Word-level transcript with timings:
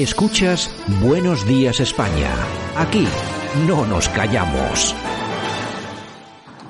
Escuchas 0.00 0.70
Buenos 1.02 1.46
Días 1.46 1.78
España. 1.78 2.30
Aquí 2.74 3.06
no 3.68 3.84
nos 3.84 4.08
callamos. 4.08 4.94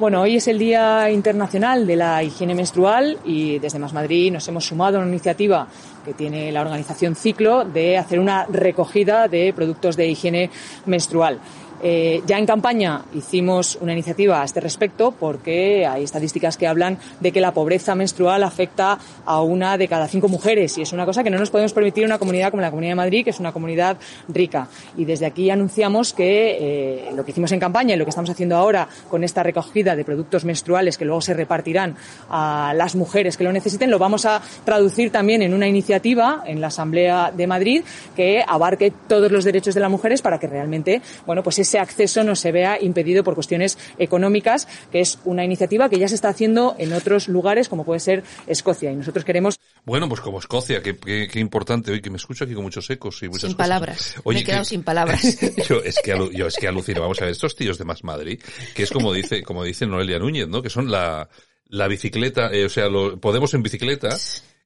Bueno, 0.00 0.22
hoy 0.22 0.34
es 0.34 0.48
el 0.48 0.58
Día 0.58 1.08
Internacional 1.12 1.86
de 1.86 1.94
la 1.94 2.24
Higiene 2.24 2.56
Menstrual 2.56 3.18
y 3.24 3.60
desde 3.60 3.78
Más 3.78 3.92
Madrid 3.92 4.32
nos 4.32 4.48
hemos 4.48 4.64
sumado 4.64 4.98
a 4.98 5.02
una 5.02 5.10
iniciativa 5.10 5.68
que 6.04 6.12
tiene 6.12 6.50
la 6.50 6.62
organización 6.62 7.14
Ciclo 7.14 7.64
de 7.64 7.98
hacer 7.98 8.18
una 8.18 8.46
recogida 8.46 9.28
de 9.28 9.52
productos 9.52 9.96
de 9.96 10.08
higiene 10.08 10.50
menstrual. 10.86 11.38
Eh, 11.82 12.22
ya 12.26 12.38
en 12.38 12.46
campaña 12.46 13.02
hicimos 13.14 13.78
una 13.80 13.92
iniciativa 13.92 14.42
a 14.42 14.44
este 14.44 14.60
respecto 14.60 15.12
porque 15.12 15.86
hay 15.86 16.04
estadísticas 16.04 16.56
que 16.56 16.66
hablan 16.66 16.98
de 17.20 17.32
que 17.32 17.40
la 17.40 17.52
pobreza 17.52 17.94
menstrual 17.94 18.42
afecta 18.42 18.98
a 19.24 19.42
una 19.42 19.78
de 19.78 19.88
cada 19.88 20.06
cinco 20.08 20.28
mujeres 20.28 20.76
y 20.78 20.82
es 20.82 20.92
una 20.92 21.06
cosa 21.06 21.24
que 21.24 21.30
no 21.30 21.38
nos 21.38 21.50
podemos 21.50 21.72
permitir 21.72 22.04
en 22.04 22.10
una 22.10 22.18
comunidad 22.18 22.50
como 22.50 22.60
la 22.60 22.70
Comunidad 22.70 22.92
de 22.92 22.96
Madrid, 22.96 23.24
que 23.24 23.30
es 23.30 23.40
una 23.40 23.52
comunidad 23.52 23.96
rica. 24.28 24.68
Y 24.96 25.04
desde 25.04 25.26
aquí 25.26 25.50
anunciamos 25.50 26.12
que 26.12 26.58
eh, 26.60 27.10
lo 27.14 27.24
que 27.24 27.30
hicimos 27.30 27.52
en 27.52 27.60
campaña 27.60 27.94
y 27.94 27.98
lo 27.98 28.04
que 28.04 28.10
estamos 28.10 28.30
haciendo 28.30 28.56
ahora 28.56 28.88
con 29.08 29.24
esta 29.24 29.42
recogida 29.42 29.96
de 29.96 30.04
productos 30.04 30.44
menstruales 30.44 30.98
que 30.98 31.04
luego 31.04 31.20
se 31.20 31.34
repartirán 31.34 31.96
a 32.28 32.72
las 32.76 32.94
mujeres 32.94 33.36
que 33.36 33.44
lo 33.44 33.52
necesiten, 33.52 33.90
lo 33.90 33.98
vamos 33.98 34.26
a 34.26 34.42
traducir 34.64 35.10
también 35.10 35.42
en 35.42 35.54
una 35.54 35.66
iniciativa 35.66 36.42
en 36.46 36.60
la 36.60 36.68
Asamblea 36.68 37.32
de 37.34 37.46
Madrid 37.46 37.82
que 38.14 38.44
abarque 38.46 38.92
todos 39.08 39.32
los 39.32 39.44
derechos 39.44 39.74
de 39.74 39.80
las 39.80 39.90
mujeres 39.90 40.22
para 40.22 40.38
que 40.38 40.46
realmente, 40.46 41.00
bueno, 41.26 41.42
pues 41.42 41.58
ese 41.70 41.78
acceso 41.78 42.24
no 42.24 42.34
se 42.34 42.50
vea 42.50 42.82
impedido 42.82 43.22
por 43.22 43.34
cuestiones 43.34 43.78
económicas, 43.96 44.66
que 44.90 45.00
es 45.00 45.20
una 45.24 45.44
iniciativa 45.44 45.88
que 45.88 46.00
ya 46.00 46.08
se 46.08 46.16
está 46.16 46.28
haciendo 46.28 46.74
en 46.78 46.92
otros 46.92 47.28
lugares, 47.28 47.68
como 47.68 47.84
puede 47.84 48.00
ser 48.00 48.24
Escocia. 48.48 48.90
Y 48.90 48.96
nosotros 48.96 49.24
queremos. 49.24 49.60
Bueno, 49.84 50.08
pues 50.08 50.20
como 50.20 50.40
Escocia, 50.40 50.82
qué, 50.82 50.98
qué, 50.98 51.38
importante. 51.38 51.92
Hoy 51.92 52.00
que 52.00 52.10
me 52.10 52.16
escucho 52.16 52.42
aquí 52.42 52.54
con 52.54 52.64
muchos 52.64 52.90
ecos 52.90 53.22
y 53.22 53.28
muchas 53.28 53.42
Sin 53.42 53.50
cosas. 53.52 53.56
palabras. 53.56 54.16
me 54.24 54.40
he 54.40 54.44
quedado 54.44 54.64
sin 54.64 54.82
palabras. 54.82 55.38
yo 55.68 55.80
es 55.80 56.00
que 56.02 56.10
yo 56.32 56.46
es 56.48 56.56
que 56.56 56.66
alucino. 56.66 57.00
Vamos 57.00 57.20
a 57.20 57.26
ver, 57.26 57.32
estos 57.32 57.54
tíos 57.54 57.78
de 57.78 57.84
Más 57.84 58.02
Madrid, 58.02 58.40
que 58.74 58.82
es 58.82 58.90
como 58.90 59.12
dice, 59.12 59.44
como 59.44 59.62
dice 59.62 59.86
Noelia 59.86 60.18
Núñez, 60.18 60.48
¿no? 60.48 60.62
Que 60.62 60.70
son 60.70 60.90
la, 60.90 61.28
la 61.66 61.86
bicicleta, 61.86 62.50
eh, 62.52 62.64
o 62.64 62.68
sea, 62.68 62.88
lo, 62.88 63.20
Podemos 63.20 63.54
en 63.54 63.62
bicicleta. 63.62 64.08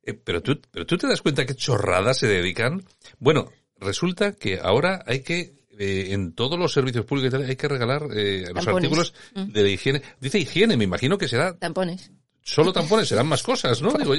Eh, 0.07 0.14
pero 0.14 0.42
tú, 0.42 0.59
pero 0.70 0.86
tú 0.86 0.97
te 0.97 1.07
das 1.07 1.20
cuenta 1.20 1.45
qué 1.45 1.55
chorradas 1.55 2.17
se 2.17 2.29
dedican. 2.29 2.83
Bueno, 3.19 3.51
resulta 3.79 4.33
que 4.33 4.59
ahora 4.59 5.03
hay 5.07 5.20
que 5.20 5.64
eh, 5.78 6.08
en 6.11 6.33
todos 6.33 6.58
los 6.58 6.72
servicios 6.72 7.05
públicos 7.05 7.41
hay 7.41 7.56
que 7.56 7.69
regalar 7.69 8.08
eh, 8.14 8.47
los 8.55 8.67
artículos 8.67 9.14
mm. 9.34 9.53
de 9.53 9.70
higiene. 9.70 10.03
Dice 10.20 10.39
higiene, 10.39 10.77
me 10.77 10.84
imagino 10.84 11.19
que 11.19 11.28
será. 11.28 11.56
Tampones. 11.56 12.11
Solo 12.42 12.72
tampones, 12.72 13.08
serán 13.08 13.27
más 13.27 13.42
cosas, 13.42 13.80
¿no? 13.80 13.92
Digo, 13.92 14.14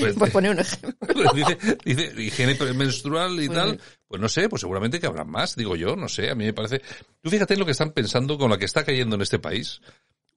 pues, 0.00 0.14
pues 0.16 0.30
poner 0.32 0.52
un 0.52 0.58
ejemplo. 0.58 1.32
dice, 1.34 1.58
dice, 1.84 2.14
higiene 2.20 2.56
menstrual 2.74 3.42
y 3.42 3.48
tal. 3.48 3.78
Pues 4.08 4.20
no 4.20 4.28
sé, 4.28 4.48
pues 4.48 4.60
seguramente 4.60 4.98
que 4.98 5.06
habrá 5.06 5.24
más, 5.24 5.54
digo 5.54 5.76
yo, 5.76 5.94
no 5.94 6.08
sé, 6.08 6.30
a 6.30 6.34
mí 6.34 6.44
me 6.44 6.52
parece. 6.52 6.80
Tú 7.20 7.30
fíjate 7.30 7.54
en 7.54 7.60
lo 7.60 7.66
que 7.66 7.72
están 7.72 7.92
pensando 7.92 8.38
con 8.38 8.50
la 8.50 8.58
que 8.58 8.64
está 8.64 8.84
cayendo 8.84 9.16
en 9.16 9.22
este 9.22 9.38
país 9.38 9.80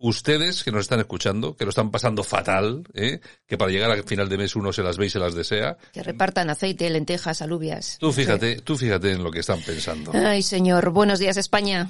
ustedes 0.07 0.63
que 0.63 0.71
nos 0.71 0.81
están 0.81 0.99
escuchando, 0.99 1.55
que 1.55 1.65
lo 1.65 1.69
están 1.69 1.89
pasando 1.89 2.23
fatal, 2.23 2.83
¿eh? 2.93 3.19
que 3.47 3.57
para 3.57 3.71
llegar 3.71 3.89
al 3.89 4.03
final 4.03 4.29
de 4.29 4.37
mes 4.37 4.55
uno 4.55 4.71
se 4.71 4.83
las 4.83 4.97
ve 4.97 5.07
y 5.07 5.09
se 5.09 5.19
las 5.19 5.33
desea. 5.33 5.77
Que 5.91 6.03
repartan 6.03 6.49
aceite, 6.49 6.89
lentejas, 6.91 7.41
alubias. 7.41 7.97
Tú 7.99 8.11
fíjate, 8.11 8.57
tú 8.61 8.77
fíjate 8.77 9.11
en 9.11 9.23
lo 9.23 9.31
que 9.31 9.39
están 9.39 9.61
pensando. 9.61 10.11
Ay, 10.13 10.43
señor. 10.43 10.91
Buenos 10.91 11.17
días, 11.17 11.37
España. 11.37 11.89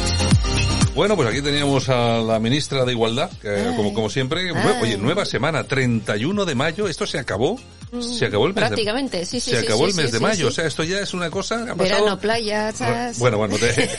Bueno, 0.93 1.15
pues 1.15 1.29
aquí 1.29 1.41
teníamos 1.41 1.87
a 1.87 2.19
la 2.19 2.39
ministra 2.39 2.83
de 2.83 2.91
Igualdad, 2.91 3.31
como, 3.77 3.93
como 3.93 4.09
siempre. 4.09 4.51
Oye, 4.81 4.97
nueva 4.97 5.25
semana, 5.25 5.63
31 5.63 6.45
de 6.45 6.55
mayo, 6.55 6.87
esto 6.89 7.07
se 7.07 7.17
acabó. 7.17 7.57
Se 7.99 8.25
acabó 8.25 8.47
el 8.47 8.53
mes 8.53 8.67
Prácticamente, 8.67 9.17
de, 9.17 9.25
sí, 9.25 9.39
sí. 9.41 9.51
Se 9.51 9.59
acabó 9.59 9.85
el 9.85 9.93
mes 9.93 10.11
de 10.11 10.19
mayo, 10.19 10.47
o 10.47 10.51
sea, 10.51 10.65
esto 10.65 10.83
ya 10.83 10.99
es 10.99 11.13
una 11.13 11.29
cosa... 11.29 11.65
Ha 11.69 11.73
Verano, 11.73 12.17
playa, 12.17 12.73
Bueno, 13.17 13.37
bueno, 13.37 13.57
te... 13.57 13.89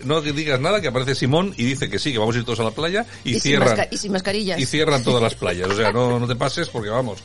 no 0.04 0.20
digas 0.22 0.60
nada, 0.60 0.80
que 0.80 0.88
aparece 0.88 1.14
Simón 1.14 1.52
y 1.56 1.64
dice 1.64 1.90
que 1.90 1.98
sí, 1.98 2.12
que 2.12 2.18
vamos 2.18 2.36
a 2.36 2.38
ir 2.38 2.44
todos 2.44 2.60
a 2.60 2.64
la 2.64 2.70
playa 2.70 3.04
y, 3.24 3.40
cierran... 3.40 3.88
y 3.90 3.96
sin 3.96 4.12
mascarillas. 4.12 4.60
Y 4.60 4.66
cierran 4.66 5.02
todas 5.02 5.20
las 5.20 5.34
playas, 5.34 5.68
o 5.68 5.76
sea, 5.76 5.90
no, 5.90 6.20
no 6.20 6.28
te 6.28 6.36
pases 6.36 6.68
porque 6.68 6.88
vamos. 6.88 7.18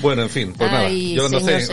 Bueno, 0.00 0.22
en 0.22 0.30
fin, 0.30 0.52
pues 0.52 0.70
nada. 0.70 0.88
Yo 0.88 1.28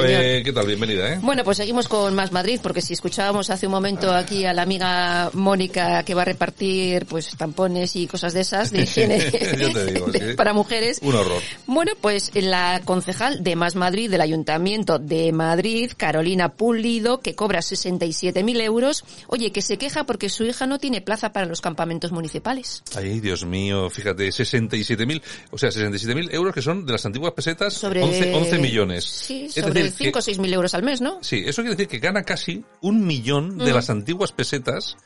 eh, 0.06 0.42
¿qué 0.46 0.54
tal? 0.54 0.68
Bienvenida, 0.68 1.14
¿eh? 1.14 1.20
Bueno, 1.22 1.44
pues 1.44 1.58
seguimos 1.58 1.88
con 1.88 2.14
Más 2.14 2.32
Madrid, 2.32 2.60
porque 2.62 2.82
si 2.82 2.94
escuchábamos 2.94 3.50
hace 3.50 3.66
un 3.66 3.72
momento 3.72 4.14
aquí 4.14 4.46
a 4.46 4.54
la 4.54 4.62
amiga 4.62 5.32
Mónica 5.34 6.04
que 6.04 6.14
va 6.14 6.22
a 6.22 6.26
repartir 6.26 7.06
pues 7.08 7.36
tampones 7.38 7.96
y 7.96 8.08
cosas 8.08 8.34
de 8.34 8.42
esas 8.42 8.72
de 8.72 8.82
higiene 8.84 9.20
te 9.20 9.86
digo, 9.86 10.08
para 10.38 10.54
mujeres. 10.54 11.00
Un 11.02 11.16
horror. 11.16 11.42
Bueno, 11.66 11.94
pues 12.00 12.32
la 12.36 12.82
concejal 12.86 13.31
de 13.40 13.56
Más 13.56 13.76
Madrid 13.76 14.10
del 14.10 14.22
Ayuntamiento 14.22 15.00
de 15.00 15.32
Madrid, 15.32 15.92
Carolina 15.96 16.50
Pulido, 16.50 17.20
que 17.20 17.36
cobra 17.36 17.60
67.000 17.60 18.62
euros, 18.62 19.04
oye, 19.28 19.52
que 19.52 19.62
se 19.62 19.78
queja 19.78 20.06
porque 20.06 20.30
su 20.30 20.44
hija 20.46 20.68
no 20.68 20.80
tiene 20.80 21.02
plaza 21.02 21.32
para 21.32 21.46
los 21.46 21.62
campamentos 21.62 22.12
municipales. 22.12 22.84
Ay, 22.96 23.20
Dios 23.20 23.46
mío, 23.46 23.90
fíjate, 23.90 24.30
67.000, 24.30 25.22
o 25.52 25.58
sea, 25.58 25.70
67.000 25.70 26.34
euros 26.34 26.54
que 26.54 26.62
son 26.62 26.86
de 26.86 26.92
las 26.94 27.06
antiguas 27.06 27.34
pesetas, 27.34 27.74
sobre 27.74 28.04
11, 28.04 28.58
millones. 28.60 29.06
Sí, 29.06 29.50
sobre 29.50 29.90
5 29.90 30.20
o 30.20 30.22
6.000 30.22 30.54
euros 30.54 30.74
al 30.74 30.84
mes, 30.84 31.02
¿no? 31.02 31.20
Sí, 31.22 31.44
eso 31.46 31.62
quiere 31.62 31.76
decir 31.76 31.88
que 31.88 32.00
gana 32.00 32.24
casi 32.24 32.64
un 32.82 33.06
millón 33.06 33.58
de 33.58 33.72
mm. 33.72 33.76
las 33.76 33.90
antiguas 33.90 34.32
pesetas 34.32 34.98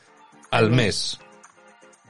al 0.50 0.70
mes. 0.70 1.18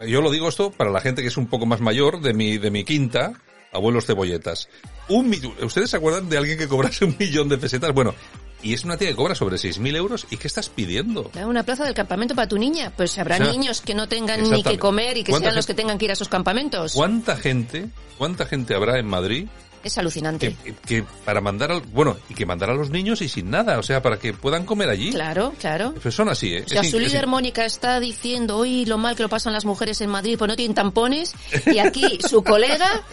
Yo 0.06 0.20
lo 0.20 0.30
digo 0.30 0.48
esto 0.48 0.70
para 0.70 0.90
la 0.90 1.00
gente 1.00 1.22
que 1.22 1.28
es 1.28 1.36
un 1.36 1.46
poco 1.46 1.64
más 1.64 1.80
mayor 1.80 2.20
de 2.20 2.34
mi, 2.34 2.58
de 2.58 2.70
mi 2.70 2.84
quinta, 2.84 3.32
abuelos 3.76 4.06
cebolletas. 4.06 4.68
Un 5.08 5.32
¿Ustedes 5.62 5.90
se 5.90 5.96
acuerdan 5.96 6.28
de 6.28 6.38
alguien 6.38 6.58
que 6.58 6.68
cobrase 6.68 7.04
un 7.04 7.16
millón 7.18 7.48
de 7.48 7.58
pesetas? 7.58 7.92
Bueno, 7.92 8.14
y 8.62 8.74
es 8.74 8.84
una 8.84 8.96
tía 8.96 9.08
que 9.08 9.16
cobra 9.16 9.34
sobre 9.34 9.56
6.000 9.56 9.96
euros. 9.96 10.26
¿Y 10.30 10.38
qué 10.38 10.48
estás 10.48 10.68
pidiendo? 10.68 11.30
Una 11.44 11.62
plaza 11.62 11.84
del 11.84 11.94
campamento 11.94 12.34
para 12.34 12.48
tu 12.48 12.58
niña. 12.58 12.92
Pues 12.96 13.16
habrá 13.18 13.38
niños 13.38 13.80
que 13.80 13.94
no 13.94 14.08
tengan 14.08 14.50
ni 14.50 14.62
que 14.62 14.78
comer 14.78 15.18
y 15.18 15.24
que 15.24 15.32
sean 15.32 15.54
los 15.54 15.66
que 15.66 15.74
tengan 15.74 15.98
que 15.98 16.06
ir 16.06 16.10
a 16.10 16.14
esos 16.14 16.28
campamentos. 16.28 16.92
¿Cuánta 16.92 17.36
gente, 17.36 17.86
cuánta 18.18 18.46
gente 18.46 18.74
habrá 18.74 18.98
en 18.98 19.06
Madrid 19.06 19.46
es 19.86 19.98
alucinante. 19.98 20.56
Que, 20.84 21.04
para 21.24 21.40
mandar 21.40 21.70
al, 21.70 21.80
bueno, 21.80 22.16
y 22.28 22.34
que 22.34 22.44
mandar 22.44 22.70
a 22.70 22.74
los 22.74 22.90
niños 22.90 23.22
y 23.22 23.28
sin 23.28 23.50
nada, 23.50 23.78
o 23.78 23.84
sea, 23.84 24.02
para 24.02 24.18
que 24.18 24.32
puedan 24.32 24.64
comer 24.64 24.90
allí. 24.90 25.12
Claro, 25.12 25.54
claro. 25.60 25.94
Pues 26.02 26.12
son 26.12 26.28
así, 26.28 26.54
¿eh? 26.54 26.64
O 26.66 26.68
sea, 26.68 26.82
su 26.82 26.98
líder 26.98 27.28
Mónica 27.28 27.64
está 27.64 28.00
diciendo, 28.00 28.56
hoy 28.56 28.84
lo 28.84 28.98
mal 28.98 29.14
que 29.14 29.22
lo 29.22 29.28
pasan 29.28 29.52
las 29.52 29.64
mujeres 29.64 30.00
en 30.00 30.10
Madrid, 30.10 30.36
pues 30.36 30.48
no 30.48 30.56
tienen 30.56 30.74
tampones, 30.74 31.34
y 31.72 31.78
aquí 31.78 32.18
su 32.28 32.42
colega 32.42 33.04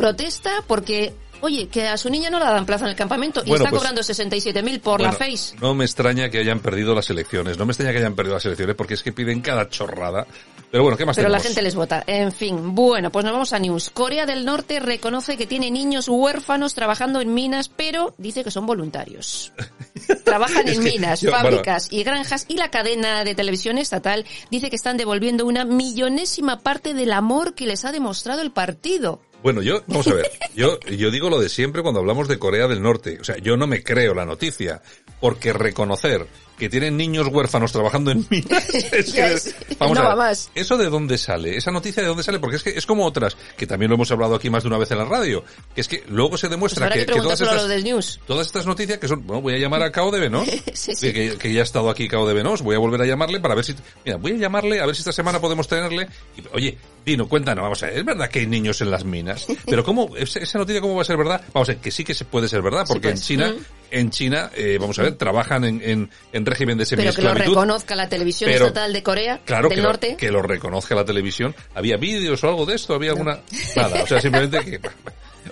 protesta 0.00 0.64
porque 0.66 1.14
Oye, 1.42 1.68
que 1.68 1.88
a 1.88 1.96
su 1.96 2.10
niña 2.10 2.28
no 2.30 2.38
la 2.38 2.50
dan 2.50 2.66
plaza 2.66 2.84
en 2.84 2.90
el 2.90 2.96
campamento 2.96 3.42
y 3.44 3.52
está 3.52 3.70
pues, 3.70 3.80
cobrando 3.80 4.02
67.000 4.02 4.80
por 4.80 5.00
la 5.00 5.12
Face. 5.12 5.56
No 5.60 5.74
me 5.74 5.84
extraña 5.84 6.28
que 6.28 6.38
hayan 6.38 6.60
perdido 6.60 6.94
las 6.94 7.08
elecciones, 7.10 7.56
no 7.56 7.64
me 7.64 7.72
extraña 7.72 7.92
que 7.92 7.98
hayan 7.98 8.14
perdido 8.14 8.34
las 8.34 8.44
elecciones 8.44 8.76
porque 8.76 8.94
es 8.94 9.02
que 9.02 9.12
piden 9.12 9.40
cada 9.40 9.68
chorrada. 9.68 10.26
Pero 10.70 10.84
bueno, 10.84 10.96
¿qué 10.96 11.04
más 11.04 11.16
Pero 11.16 11.28
la 11.28 11.40
gente 11.40 11.62
les 11.62 11.74
vota. 11.74 12.04
En 12.06 12.30
fin, 12.30 12.74
bueno, 12.74 13.10
pues 13.10 13.24
nos 13.24 13.32
vamos 13.32 13.52
a 13.52 13.58
News. 13.58 13.90
Corea 13.90 14.26
del 14.26 14.44
Norte 14.44 14.78
reconoce 14.78 15.36
que 15.36 15.46
tiene 15.46 15.70
niños 15.70 16.08
huérfanos 16.08 16.74
trabajando 16.74 17.20
en 17.20 17.34
minas, 17.34 17.68
pero 17.68 18.14
dice 18.18 18.44
que 18.44 18.50
son 18.50 18.66
voluntarios. 18.66 19.52
Trabajan 20.24 20.68
en 20.68 20.82
minas, 20.84 21.24
fábricas 21.28 21.88
y 21.90 22.04
granjas 22.04 22.44
y 22.48 22.56
la 22.56 22.70
cadena 22.70 23.24
de 23.24 23.34
televisión 23.34 23.78
estatal 23.78 24.26
dice 24.50 24.70
que 24.70 24.76
están 24.76 24.96
devolviendo 24.96 25.46
una 25.46 25.64
millonésima 25.64 26.60
parte 26.60 26.94
del 26.94 27.12
amor 27.12 27.54
que 27.54 27.66
les 27.66 27.84
ha 27.84 27.92
demostrado 27.92 28.42
el 28.42 28.52
partido. 28.52 29.20
Bueno, 29.42 29.62
yo, 29.62 29.82
vamos 29.86 30.06
a 30.08 30.14
ver, 30.14 30.30
yo, 30.54 30.78
yo 30.80 31.10
digo 31.10 31.30
lo 31.30 31.40
de 31.40 31.48
siempre 31.48 31.82
cuando 31.82 32.00
hablamos 32.00 32.28
de 32.28 32.38
Corea 32.38 32.68
del 32.68 32.82
Norte. 32.82 33.18
O 33.20 33.24
sea, 33.24 33.38
yo 33.38 33.56
no 33.56 33.66
me 33.66 33.82
creo 33.82 34.14
la 34.14 34.26
noticia, 34.26 34.82
porque 35.20 35.52
reconocer 35.52 36.26
que 36.60 36.68
tienen 36.68 36.96
niños 36.96 37.26
huérfanos 37.26 37.72
trabajando 37.72 38.12
en 38.12 38.24
minas. 38.30 38.68
Es 38.72 39.06
que, 39.06 39.18
Ya 39.18 39.30
es- 39.32 39.54
vamos 39.78 39.96
no 39.98 40.02
a 40.02 40.08
va 40.08 40.14
ver, 40.14 40.18
más. 40.18 40.50
¿Eso 40.54 40.76
de 40.76 40.88
dónde 40.88 41.18
sale? 41.18 41.56
¿Esa 41.56 41.72
noticia 41.72 42.02
de 42.02 42.08
dónde 42.08 42.22
sale? 42.22 42.38
Porque 42.38 42.56
es 42.56 42.62
que 42.62 42.70
es 42.70 42.86
como 42.86 43.04
otras, 43.04 43.36
que 43.56 43.66
también 43.66 43.88
lo 43.88 43.96
hemos 43.96 44.10
hablado 44.12 44.36
aquí 44.36 44.48
más 44.50 44.62
de 44.62 44.68
una 44.68 44.78
vez 44.78 44.90
en 44.92 44.98
la 44.98 45.04
radio, 45.06 45.42
que 45.74 45.80
es 45.80 45.88
que 45.88 46.04
luego 46.08 46.36
se 46.36 46.46
Pues 46.46 46.50
demuestra 46.52 46.88
que, 46.90 47.00
que 47.00 47.06
que 47.06 47.20
todas 47.20 47.40
estas... 47.40 47.54
los 47.56 47.68
del 47.68 47.82
news. 47.82 48.20
Todas 48.26 48.46
estas 48.46 48.66
noticias 48.66 48.98
que 48.98 49.08
son, 49.08 49.26
bueno, 49.26 49.42
voy 49.42 49.54
a 49.54 49.58
llamar 49.58 49.82
a 49.82 49.90
Cao 49.90 50.10
de 50.12 50.20
Venos, 50.20 50.46
Sí, 50.74 50.94
sí. 50.94 51.12
Que, 51.12 51.36
que 51.38 51.52
ya 51.52 51.60
ha 51.60 51.64
estado 51.64 51.90
aquí 51.90 52.06
Cao 52.08 52.28
de 52.28 52.34
Venos, 52.34 52.62
voy 52.62 52.76
a 52.76 52.78
volver 52.78 53.00
a 53.02 53.06
llamarle 53.06 53.40
para 53.40 53.54
ver 53.54 53.64
si, 53.64 53.74
mira, 54.04 54.18
voy 54.18 54.32
a 54.32 54.36
llamarle 54.36 54.80
a 54.80 54.86
ver 54.86 54.94
si 54.94 55.00
esta 55.00 55.12
semana 55.12 55.40
podemos 55.40 55.66
tenerle, 55.66 56.06
y, 56.36 56.42
oye, 56.54 56.78
Dino, 57.04 57.26
cuéntanos, 57.28 57.62
vamos 57.62 57.82
a 57.82 57.86
ver, 57.86 57.98
¿es 57.98 58.04
verdad 58.04 58.28
que 58.28 58.40
hay 58.40 58.46
niños 58.46 58.80
en 58.82 58.90
las 58.90 59.04
minas? 59.04 59.46
Pero 59.64 59.82
cómo, 59.82 60.14
esa 60.16 60.58
noticia 60.58 60.82
cómo 60.82 60.94
va 60.96 61.02
a 61.02 61.06
ser 61.06 61.16
verdad? 61.16 61.40
Vamos 61.54 61.68
a 61.70 61.72
ver, 61.72 61.80
que 61.80 61.90
sí 61.90 62.04
que 62.04 62.12
se 62.12 62.26
puede 62.26 62.46
ser 62.48 62.60
verdad, 62.60 62.84
porque 62.86 63.08
pues. 63.08 63.20
en 63.20 63.26
China, 63.26 63.54
Mm. 63.56 63.79
En 63.90 64.10
China, 64.10 64.50
eh, 64.54 64.78
vamos 64.80 64.98
a 64.98 65.02
ver, 65.02 65.14
trabajan 65.16 65.64
en, 65.64 65.80
en, 65.82 66.10
en 66.32 66.46
régimen 66.46 66.78
de 66.78 66.84
Pero 66.86 66.96
que 66.98 67.06
lo 67.06 67.12
semiesclavitud. 67.12 67.52
reconozca 67.54 67.94
la 67.96 68.08
televisión 68.08 68.50
Pero- 68.50 68.66
estatal 68.66 68.92
de 68.92 69.02
Corea 69.02 69.40
Claro, 69.44 69.68
del 69.68 69.76
que 69.76 69.82
lo, 69.82 69.88
Norte. 69.88 70.16
que 70.16 70.30
lo 70.30 70.42
reconozca 70.42 70.94
la 70.94 71.04
televisión. 71.04 71.54
¿Había 71.74 71.96
vídeos 71.96 72.42
o 72.44 72.48
algo 72.48 72.66
de 72.66 72.76
esto? 72.76 72.94
¿Había 72.94 73.10
alguna...? 73.10 73.40
Nada, 73.76 74.02
o 74.02 74.06
sea, 74.06 74.20
simplemente 74.20 74.60
que... 74.64 74.80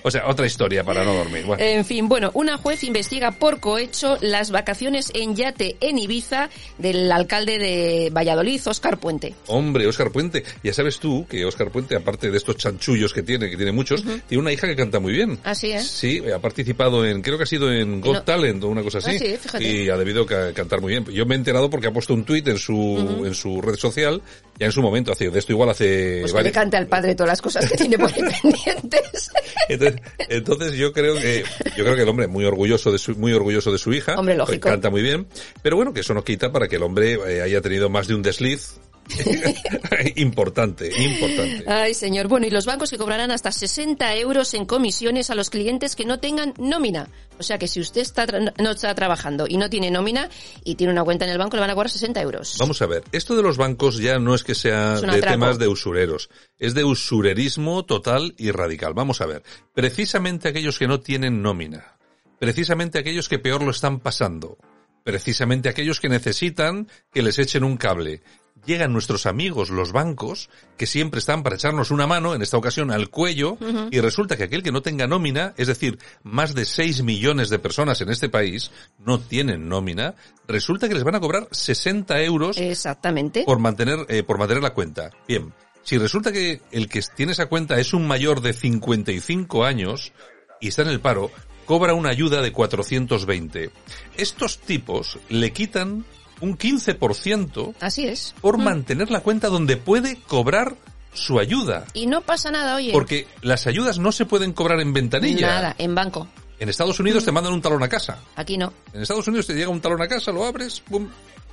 O 0.02 0.10
sea, 0.10 0.26
otra 0.28 0.46
historia 0.46 0.84
para 0.84 1.04
no 1.04 1.14
dormir. 1.14 1.44
Bueno. 1.44 1.62
En 1.62 1.84
fin, 1.84 2.08
bueno, 2.08 2.30
una 2.34 2.56
juez 2.58 2.82
investiga 2.84 3.30
por 3.32 3.60
cohecho 3.60 4.16
las 4.20 4.50
vacaciones 4.50 5.10
en 5.14 5.34
yate 5.36 5.76
en 5.80 5.98
Ibiza 5.98 6.50
del 6.78 7.10
alcalde 7.12 7.58
de 7.58 8.10
Valladolid, 8.12 8.60
Óscar 8.66 8.98
Puente. 8.98 9.34
Hombre, 9.46 9.86
Óscar 9.86 10.10
Puente. 10.10 10.44
Ya 10.62 10.72
sabes 10.72 10.98
tú 10.98 11.26
que 11.28 11.44
Óscar 11.44 11.70
Puente, 11.70 11.96
aparte 11.96 12.30
de 12.30 12.36
estos 12.36 12.56
chanchullos 12.56 13.12
que 13.12 13.22
tiene, 13.22 13.50
que 13.50 13.56
tiene 13.56 13.72
muchos, 13.72 14.02
tiene 14.28 14.40
una 14.42 14.52
hija 14.52 14.66
que 14.66 14.76
canta 14.76 15.00
muy 15.00 15.12
bien. 15.12 15.38
Así 15.44 15.70
es. 15.72 15.86
Sí, 15.86 16.22
ha 16.34 16.38
participado 16.38 17.04
en, 17.06 17.22
creo 17.22 17.36
que 17.38 17.44
ha 17.44 17.46
sido 17.46 17.72
en 17.72 18.00
Got 18.00 18.14
no- 18.14 18.22
Talent 18.22 18.64
o 18.64 18.68
una 18.68 18.82
cosa 18.82 18.98
así. 18.98 19.10
Ah, 19.16 19.18
sí, 19.18 19.36
fíjate. 19.40 19.64
Y 19.64 19.88
ha 19.88 19.96
debido 19.96 20.26
ca- 20.26 20.52
cantar 20.52 20.80
muy 20.80 20.92
bien. 20.92 21.04
Yo 21.06 21.26
me 21.26 21.34
he 21.34 21.38
enterado 21.38 21.68
porque 21.70 21.86
ha 21.88 21.92
puesto 21.92 22.14
un 22.14 22.24
tuit 22.24 22.46
en 22.48 22.58
su, 22.58 23.22
en 23.24 23.34
su 23.34 23.60
red 23.60 23.76
social, 23.76 24.22
ya 24.58 24.66
en 24.66 24.72
su 24.72 24.82
momento, 24.82 25.12
hace, 25.12 25.30
de 25.30 25.38
esto 25.38 25.52
igual 25.52 25.70
hace 25.70 26.18
Pues 26.22 26.32
que 26.32 26.42
le 26.42 26.52
cante 26.52 26.76
al 26.76 26.86
padre 26.86 27.14
todas 27.14 27.28
las 27.28 27.42
cosas 27.42 27.68
que 27.70 27.76
tiene 27.76 27.96
por 27.96 28.12
ahí 28.12 28.20
pendientes. 28.42 29.30
Entonces, 29.68 30.00
entonces 30.28 30.72
yo 30.72 30.92
creo 30.92 31.14
que 31.16 31.44
yo 31.76 31.84
creo 31.84 31.94
que 31.94 32.02
el 32.02 32.08
hombre 32.08 32.26
muy 32.26 32.44
orgulloso 32.44 32.90
de 32.90 32.98
su 32.98 33.14
muy 33.14 33.32
orgulloso 33.32 33.70
de 33.70 33.78
su 33.78 33.92
hija, 33.92 34.16
Hombre, 34.16 34.36
lógico. 34.36 34.68
canta 34.68 34.90
muy 34.90 35.02
bien, 35.02 35.26
pero 35.62 35.76
bueno, 35.76 35.92
que 35.92 36.00
eso 36.00 36.12
no 36.14 36.24
quita 36.24 36.50
para 36.50 36.66
que 36.66 36.76
el 36.76 36.82
hombre 36.82 37.18
eh, 37.26 37.42
haya 37.42 37.60
tenido 37.60 37.88
más 37.88 38.08
de 38.08 38.14
un 38.14 38.22
desliz 38.22 38.80
importante, 40.16 40.90
importante. 41.02 41.64
Ay, 41.66 41.94
señor. 41.94 42.28
Bueno, 42.28 42.46
y 42.46 42.50
los 42.50 42.66
bancos 42.66 42.90
que 42.90 42.98
cobrarán 42.98 43.30
hasta 43.30 43.52
60 43.52 44.16
euros 44.16 44.54
en 44.54 44.66
comisiones 44.66 45.30
a 45.30 45.34
los 45.34 45.50
clientes 45.50 45.96
que 45.96 46.04
no 46.04 46.18
tengan 46.18 46.54
nómina. 46.58 47.08
O 47.38 47.42
sea 47.42 47.58
que 47.58 47.68
si 47.68 47.80
usted 47.80 48.00
está 48.00 48.26
no 48.26 48.70
está 48.70 48.94
trabajando 48.94 49.46
y 49.48 49.56
no 49.56 49.70
tiene 49.70 49.90
nómina 49.90 50.28
y 50.64 50.74
tiene 50.74 50.92
una 50.92 51.04
cuenta 51.04 51.24
en 51.24 51.30
el 51.30 51.38
banco, 51.38 51.56
le 51.56 51.60
van 51.60 51.70
a 51.70 51.74
cobrar 51.74 51.90
60 51.90 52.20
euros. 52.20 52.56
Vamos 52.58 52.82
a 52.82 52.86
ver, 52.86 53.04
esto 53.12 53.36
de 53.36 53.42
los 53.42 53.56
bancos 53.56 53.98
ya 53.98 54.18
no 54.18 54.34
es 54.34 54.42
que 54.42 54.54
sea 54.54 54.94
Es 54.94 55.02
de 55.02 55.20
temas 55.22 55.58
de 55.58 55.68
usureros, 55.68 56.30
es 56.58 56.74
de 56.74 56.84
usurerismo 56.84 57.84
total 57.84 58.34
y 58.38 58.50
radical. 58.50 58.94
Vamos 58.94 59.20
a 59.20 59.26
ver, 59.26 59.42
precisamente 59.72 60.48
aquellos 60.48 60.78
que 60.78 60.88
no 60.88 61.00
tienen 61.00 61.42
nómina, 61.42 61.98
precisamente 62.38 62.98
aquellos 62.98 63.28
que 63.28 63.38
peor 63.38 63.62
lo 63.62 63.70
están 63.70 64.00
pasando, 64.00 64.58
precisamente 65.04 65.68
aquellos 65.68 66.00
que 66.00 66.08
necesitan 66.08 66.88
que 67.12 67.22
les 67.22 67.38
echen 67.38 67.64
un 67.64 67.76
cable. 67.76 68.22
Llegan 68.66 68.92
nuestros 68.92 69.26
amigos, 69.26 69.70
los 69.70 69.92
bancos, 69.92 70.50
que 70.76 70.86
siempre 70.86 71.18
están 71.18 71.42
para 71.42 71.56
echarnos 71.56 71.90
una 71.90 72.06
mano, 72.06 72.34
en 72.34 72.42
esta 72.42 72.56
ocasión 72.56 72.90
al 72.90 73.08
cuello, 73.08 73.56
y 73.90 74.00
resulta 74.00 74.36
que 74.36 74.44
aquel 74.44 74.62
que 74.62 74.72
no 74.72 74.82
tenga 74.82 75.06
nómina, 75.06 75.54
es 75.56 75.68
decir, 75.68 75.98
más 76.22 76.54
de 76.54 76.66
6 76.66 77.02
millones 77.02 77.48
de 77.48 77.58
personas 77.58 78.00
en 78.00 78.10
este 78.10 78.28
país 78.28 78.70
no 78.98 79.18
tienen 79.20 79.68
nómina, 79.68 80.14
resulta 80.46 80.88
que 80.88 80.94
les 80.94 81.04
van 81.04 81.14
a 81.14 81.20
cobrar 81.20 81.48
60 81.50 82.20
euros 82.22 82.58
Exactamente. 82.58 83.44
por 83.44 83.58
mantener, 83.58 84.06
eh, 84.08 84.22
por 84.22 84.38
mantener 84.38 84.62
la 84.62 84.74
cuenta. 84.74 85.10
Bien, 85.26 85.52
si 85.82 85.96
resulta 85.96 86.32
que 86.32 86.60
el 86.70 86.88
que 86.88 87.00
tiene 87.16 87.32
esa 87.32 87.46
cuenta 87.46 87.78
es 87.80 87.94
un 87.94 88.06
mayor 88.06 88.42
de 88.42 88.52
55 88.52 89.64
años 89.64 90.12
y 90.60 90.68
está 90.68 90.82
en 90.82 90.88
el 90.88 91.00
paro, 91.00 91.30
cobra 91.64 91.94
una 91.94 92.10
ayuda 92.10 92.42
de 92.42 92.52
420. 92.52 93.70
Estos 94.16 94.58
tipos 94.58 95.18
le 95.28 95.52
quitan 95.52 96.04
un 96.40 96.56
15% 96.56 97.74
Así 97.80 98.06
es. 98.06 98.34
por 98.40 98.58
Mm. 98.58 98.62
mantener 98.64 99.10
la 99.10 99.20
cuenta 99.20 99.48
donde 99.48 99.76
puede 99.76 100.16
cobrar 100.20 100.76
su 101.14 101.38
ayuda. 101.38 101.84
Y 101.94 102.06
no 102.06 102.20
pasa 102.20 102.50
nada, 102.50 102.76
oye. 102.76 102.92
Porque 102.92 103.26
las 103.42 103.66
ayudas 103.66 103.98
no 103.98 104.12
se 104.12 104.24
pueden 104.26 104.52
cobrar 104.52 104.80
en 104.80 104.92
ventanilla. 104.92 105.46
Nada, 105.46 105.74
en 105.78 105.94
banco. 105.94 106.28
En 106.60 106.68
Estados 106.68 106.98
Unidos 107.00 107.24
te 107.24 107.32
mandan 107.32 107.52
un 107.52 107.62
talón 107.62 107.82
a 107.82 107.88
casa. 107.88 108.18
Aquí 108.36 108.56
no. 108.58 108.72
En 108.92 109.02
Estados 109.02 109.26
Unidos 109.28 109.46
te 109.46 109.54
llega 109.54 109.68
un 109.68 109.80
talón 109.80 110.02
a 110.02 110.08
casa, 110.08 110.32
lo 110.32 110.44
abres, 110.44 110.80
pum, 110.80 111.08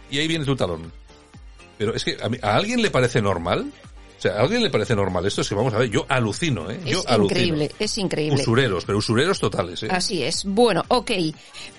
y 0.09 0.17
ahí 0.19 0.27
viene 0.27 0.45
tu 0.45 0.55
talón. 0.55 0.91
Pero 1.77 1.93
es 1.95 2.03
que 2.03 2.17
a, 2.21 2.29
mí- 2.29 2.37
¿a 2.41 2.55
alguien 2.55 2.81
le 2.81 2.89
parece 2.89 3.21
normal. 3.21 3.71
O 4.17 4.21
sea, 4.21 4.33
¿a 4.33 4.41
alguien 4.41 4.63
le 4.63 4.69
parece 4.69 4.95
normal 4.95 5.25
esto? 5.25 5.41
Es 5.41 5.49
que 5.49 5.55
vamos 5.55 5.73
a 5.73 5.77
ver, 5.79 5.89
yo 5.89 6.05
alucino, 6.07 6.69
¿eh? 6.71 6.79
Yo 6.85 6.99
Es 6.99 7.07
alucino. 7.07 7.39
increíble, 7.41 7.71
es 7.79 7.97
increíble. 7.97 8.41
Usureros, 8.41 8.85
pero 8.85 8.97
usureros 8.97 9.39
totales, 9.39 9.83
¿eh? 9.83 9.87
Así 9.91 10.23
es. 10.23 10.45
Bueno, 10.45 10.83
ok. 10.87 11.11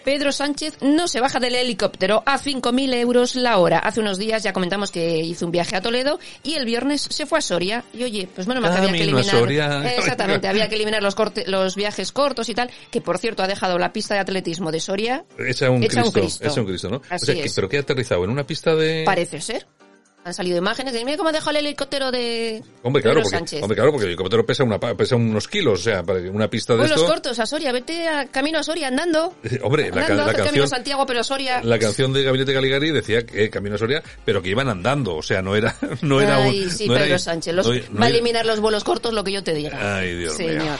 Pedro 0.04 0.30
Sánchez 0.30 0.78
no 0.82 1.08
se 1.08 1.20
baja 1.20 1.40
del 1.40 1.54
helicóptero 1.56 2.22
a 2.26 2.38
5.000 2.38 2.94
euros 2.94 3.34
la 3.34 3.58
hora. 3.58 3.78
Hace 3.78 4.00
unos 4.00 4.18
días 4.18 4.42
ya 4.42 4.52
comentamos 4.52 4.90
que 4.90 5.18
hizo 5.18 5.46
un 5.46 5.50
viaje 5.50 5.74
a 5.76 5.80
Toledo 5.80 6.20
y 6.44 6.54
el 6.54 6.64
viernes 6.64 7.02
se 7.10 7.26
fue 7.26 7.38
a 7.38 7.42
Soria. 7.42 7.82
Y 7.92 8.04
oye, 8.04 8.28
pues 8.32 8.46
bueno, 8.46 8.60
que 8.60 8.68
había 8.68 8.92
que 8.92 9.02
eliminar... 9.02 9.24
Soria. 9.24 9.96
Exactamente, 9.96 10.46
había 10.48 10.68
que 10.68 10.76
eliminar 10.76 11.02
los, 11.02 11.14
corte- 11.16 11.44
los 11.48 11.74
viajes 11.74 12.12
cortos 12.12 12.48
y 12.48 12.54
tal, 12.54 12.70
que 12.90 13.00
por 13.00 13.18
cierto 13.18 13.42
ha 13.42 13.48
dejado 13.48 13.78
la 13.78 13.92
pista 13.92 14.14
de 14.14 14.20
atletismo 14.20 14.70
de 14.70 14.78
Soria. 14.80 15.24
Echa 15.38 15.70
un 15.70 15.82
Echa 15.82 16.04
un 16.04 16.12
Cristo, 16.12 16.20
Cristo. 16.20 16.46
echa 16.48 16.60
un 16.60 16.66
Cristo, 16.66 16.88
¿no? 16.90 17.02
Así 17.10 17.30
o 17.30 17.34
sea, 17.34 17.44
es. 17.44 17.54
pero 17.54 17.68
que 17.68 17.78
ha 17.78 17.80
aterrizado 17.80 18.22
en 18.24 18.30
una 18.30 18.46
pista 18.46 18.74
de... 18.76 19.02
Parece 19.04 19.40
ser. 19.40 19.66
Han 20.26 20.34
salido 20.34 20.58
imágenes 20.58 20.92
de 20.92 21.04
mira 21.04 21.16
cómo 21.16 21.28
ha 21.28 21.32
dejado 21.32 21.52
el 21.52 21.64
helicóptero 21.64 22.10
de 22.10 22.60
Hombre, 22.82 23.00
claro, 23.00 23.18
Pedro 23.18 23.22
porque, 23.22 23.36
Sánchez. 23.38 23.62
hombre, 23.62 23.76
claro, 23.76 23.92
porque 23.92 24.06
el 24.06 24.10
helicóptero 24.10 24.44
pesa, 24.44 24.64
una, 24.64 24.80
pesa 24.80 25.14
unos 25.14 25.46
kilos, 25.46 25.78
o 25.78 25.82
sea, 25.84 26.02
una 26.32 26.50
pista 26.50 26.72
de 26.72 26.80
Vuelos 26.80 26.96
esto... 26.96 27.08
cortos 27.08 27.38
a 27.38 27.46
Soria, 27.46 27.70
vete 27.70 28.08
a 28.08 28.26
camino 28.26 28.58
a 28.58 28.64
Soria 28.64 28.88
andando. 28.88 29.36
Hombre, 29.62 29.88
la, 29.92 30.04
camino 30.04 30.26
canción... 30.32 30.64
a 30.64 30.66
Santiago, 30.66 31.06
pero 31.06 31.22
Soria. 31.22 31.62
La 31.62 31.78
canción 31.78 32.12
de 32.12 32.24
Gabinete 32.24 32.52
Caligari 32.52 32.90
decía 32.90 33.24
que 33.24 33.44
eh, 33.44 33.50
Camino 33.50 33.76
a 33.76 33.78
Soria, 33.78 34.02
pero 34.24 34.42
que 34.42 34.48
iban 34.48 34.68
andando, 34.68 35.14
o 35.14 35.22
sea, 35.22 35.42
no 35.42 35.54
era, 35.54 35.76
no 36.02 36.20
era 36.20 36.38
Ay, 36.38 36.64
un, 36.64 36.70
sí, 36.72 36.88
no 36.88 36.96
era- 36.96 37.20
Sánchez. 37.20 37.54
Los- 37.54 37.68
no- 37.68 37.74
no 37.90 38.00
va 38.00 38.06
a 38.06 38.08
eliminar 38.08 38.44
los 38.46 38.58
vuelos 38.58 38.82
cortos, 38.82 39.14
lo 39.14 39.22
que 39.22 39.30
yo 39.30 39.44
te 39.44 39.54
diga. 39.54 39.98
Ay, 39.98 40.12
Dios 40.16 40.36
mío. 40.40 40.48
Señor. 40.58 40.78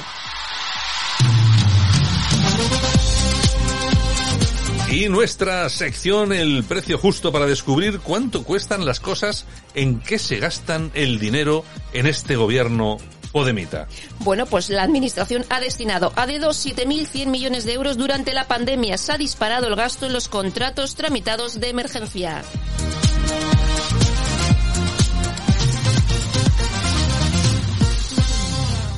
Y 4.91 5.09
nuestra 5.09 5.69
sección, 5.69 6.33
el 6.33 6.63
precio 6.63 6.97
justo 6.97 7.33
para 7.33 7.47
descubrir 7.47 7.99
cuánto 7.99 8.45
cuestan 8.45 8.85
las 8.85 9.01
cosas, 9.01 9.45
en 9.75 9.99
qué 9.99 10.19
se 10.19 10.39
gastan 10.39 10.93
el 10.95 11.19
dinero 11.19 11.65
en 11.93 12.07
este 12.07 12.37
gobierno 12.37 12.99
podemita. 13.33 13.89
Bueno, 14.21 14.47
pues 14.47 14.71
la 14.71 14.85
administración 14.85 15.45
ha 15.51 15.59
destinado 15.59 16.13
a 16.15 16.27
dedo 16.27 16.51
7.100 16.51 17.27
millones 17.27 17.65
de 17.65 17.75
euros 17.75 17.99
durante 17.99 18.33
la 18.33 18.47
pandemia. 18.47 18.97
Se 18.97 19.13
ha 19.13 19.19
disparado 19.19 19.67
el 19.67 19.75
gasto 19.75 20.07
en 20.07 20.13
los 20.13 20.29
contratos 20.29 20.95
tramitados 20.95 21.59
de 21.59 21.69
emergencia. 21.69 22.43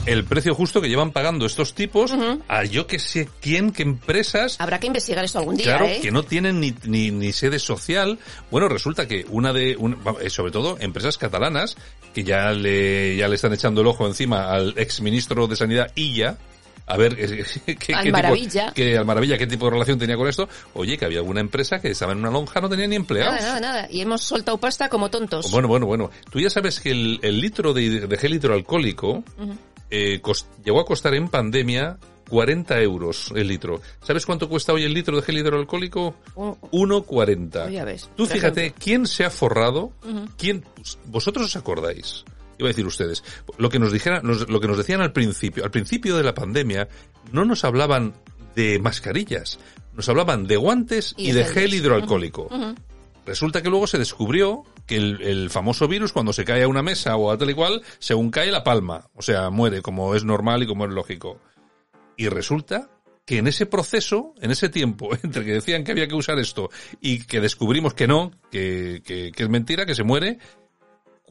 El 0.09 0.25
precio 0.25 0.55
justo 0.55 0.81
que 0.81 0.89
llevan 0.89 1.13
pagando 1.13 1.47
estos 1.47 1.75
tipos 1.75 2.13
a 2.49 2.65
yo 2.65 2.87
que 2.87 2.99
sé 2.99 3.29
quién, 3.41 3.73
qué 3.73 3.83
empresas, 3.83 4.57
Habrá 4.61 4.81
que 4.81 4.87
investigar 4.87 5.25
eso 5.25 5.39
algún 5.39 5.57
día, 5.57 5.67
claro, 5.67 5.87
¿eh? 5.87 5.99
que 6.01 6.11
no 6.11 6.23
tienen 6.23 6.61
ni, 6.61 6.75
ni, 6.85 7.11
ni 7.11 7.33
sede 7.33 7.59
social. 7.59 8.19
Bueno, 8.51 8.69
resulta 8.69 9.07
que 9.07 9.27
una 9.31 9.53
de, 9.53 9.77
un- 9.77 9.99
eh, 10.21 10.31
sobre 10.31 10.51
todo 10.53 10.77
empresas 10.81 11.19
catalanas, 11.19 11.77
que 12.15 12.25
ya 12.25 12.53
le, 12.53 13.17
ya 13.17 13.29
le 13.29 13.35
están 13.35 13.53
echando 13.53 13.81
el 13.83 13.87
ojo 13.87 14.07
encima 14.07 14.51
al 14.51 14.75
exministro 14.77 15.47
de 15.47 15.57
Sanidad, 15.57 15.93
Illa, 15.95 16.39
a 16.91 16.97
ver 16.97 17.15
qué, 17.67 17.77
qué 17.77 17.95
Al 17.95 18.05
tipo- 18.05 18.13
Maravilla. 18.17 18.73
que, 18.73 18.97
al 18.97 19.05
maravilla 19.05 19.37
qué 19.37 19.47
tipo 19.47 19.67
de 19.67 19.73
relación 19.73 19.99
tenía 19.99 20.17
con 20.17 20.27
esto. 20.27 20.49
Oye, 20.73 20.97
que 20.97 21.05
había 21.05 21.19
alguna 21.19 21.41
empresa 21.41 21.81
que 21.81 21.91
estaba 21.91 22.13
en 22.13 22.19
una 22.21 22.31
lonja, 22.31 22.63
no 22.63 22.69
tenía 22.71 22.87
ni 22.87 22.97
empleados. 22.97 23.35
Nada, 23.35 23.47
nada, 23.47 23.61
nada. 23.61 23.89
Y 23.91 24.01
hemos 24.01 24.23
soltado 24.23 24.57
pasta 24.57 24.89
como 24.89 25.11
tontos. 25.11 25.51
Bueno, 25.51 25.69
bueno, 25.69 25.85
bueno. 25.85 26.11
Tú 26.31 26.41
ya 26.41 26.49
sabes 26.49 26.81
que 26.81 26.91
el, 26.93 27.19
el 27.23 27.43
litro 27.43 27.75
de, 27.75 28.07
de 28.07 28.17
gel 28.17 28.33
hidroalcohólico 28.37 29.23
eh, 29.91 30.21
cos- 30.23 30.47
llegó 30.65 30.81
a 30.81 30.85
costar 30.85 31.15
en 31.15 31.29
pandemia 31.29 31.99
40 32.29 32.81
euros 32.83 33.33
el 33.35 33.49
litro. 33.49 33.81
¿Sabes 34.03 34.27
cuánto 34.27 34.49
cuesta 34.49 34.73
hoy 34.73 34.85
el 34.85 34.93
litro 34.93 35.17
de 35.17 35.23
gel 35.23 35.39
hidroalcohólico? 35.39 36.15
Un- 36.35 36.57
1,40. 36.73 37.71
Ya 37.71 37.85
ves, 37.85 38.11
Tú 38.17 38.27
fíjate. 38.27 38.73
¿quién 38.79 39.07
se 39.07 39.25
ha 39.25 39.31
forrado? 39.31 39.93
¿Quién? 40.37 40.65
¿Vosotros 41.07 41.47
os 41.47 41.57
acordáis? 41.57 42.25
Iba 42.59 42.69
a 42.69 42.73
decir 42.73 42.87
ustedes. 42.87 43.23
Lo 43.57 43.71
que 43.71 43.79
nos 43.79 43.93
dijera, 43.93 44.21
nos- 44.23 44.49
lo 44.49 44.61
que 44.61 44.67
nos 44.69 44.77
decían 44.77 45.01
al 45.01 45.13
principio, 45.13 45.65
al 45.65 45.71
principio 45.71 46.17
de 46.17 46.25
la 46.25 46.35
pandemia, 46.35 46.89
no 47.33 47.45
nos 47.45 47.65
hablaban 47.65 48.15
de 48.57 48.79
mascarillas, 48.81 49.59
nos 49.95 50.09
hablaban 50.09 50.47
de 50.47 50.57
guantes 50.57 51.15
y, 51.17 51.31
Y 51.31 51.33
de 51.33 51.45
gel 51.45 51.73
hidroalcohólico. 51.73 52.49
Resulta 53.29 53.61
que 53.61 53.69
luego 53.69 53.87
se 53.87 53.99
descubrió 53.99 54.65
que 54.87 54.97
el, 54.97 55.51
famoso 55.51 55.87
virus, 55.87 56.15
cuando 56.15 56.33
se 56.33 56.47
cae 56.47 56.63
a 56.63 56.69
una 56.69 56.83
mesa 56.83 57.15
o 57.17 57.31
a 57.31 57.37
tal 57.37 57.51
y 57.51 57.55
cual, 57.55 57.83
según 57.99 58.31
cae 58.31 58.51
la 58.51 58.65
palma. 58.65 59.11
O 59.17 59.21
sea, 59.21 59.51
muere 59.51 59.83
como 59.83 60.15
es 60.15 60.25
normal 60.25 60.63
y 60.63 60.67
como 60.67 60.87
es 60.87 60.93
lógico. 60.93 61.39
Y 62.17 62.31
resulta 62.31 62.89
que 63.27 63.37
en 63.37 63.47
ese 63.47 63.67
proceso, 63.67 64.33
en 64.41 64.51
ese 64.51 64.71
tiempo, 64.71 65.11
entre 65.23 65.45
que 65.45 65.53
decían 65.53 65.85
que 65.85 65.93
había 65.93 66.09
que 66.09 66.15
usar 66.15 66.39
esto 66.39 66.71
y 67.03 67.27
que 67.27 67.43
descubrimos 67.43 67.93
que 67.93 68.07
no, 68.07 68.33
que, 68.51 69.03
que 69.05 69.31
es 69.37 69.49
mentira, 69.51 69.85
que 69.85 69.95
se 69.95 70.05
muere, 70.05 70.39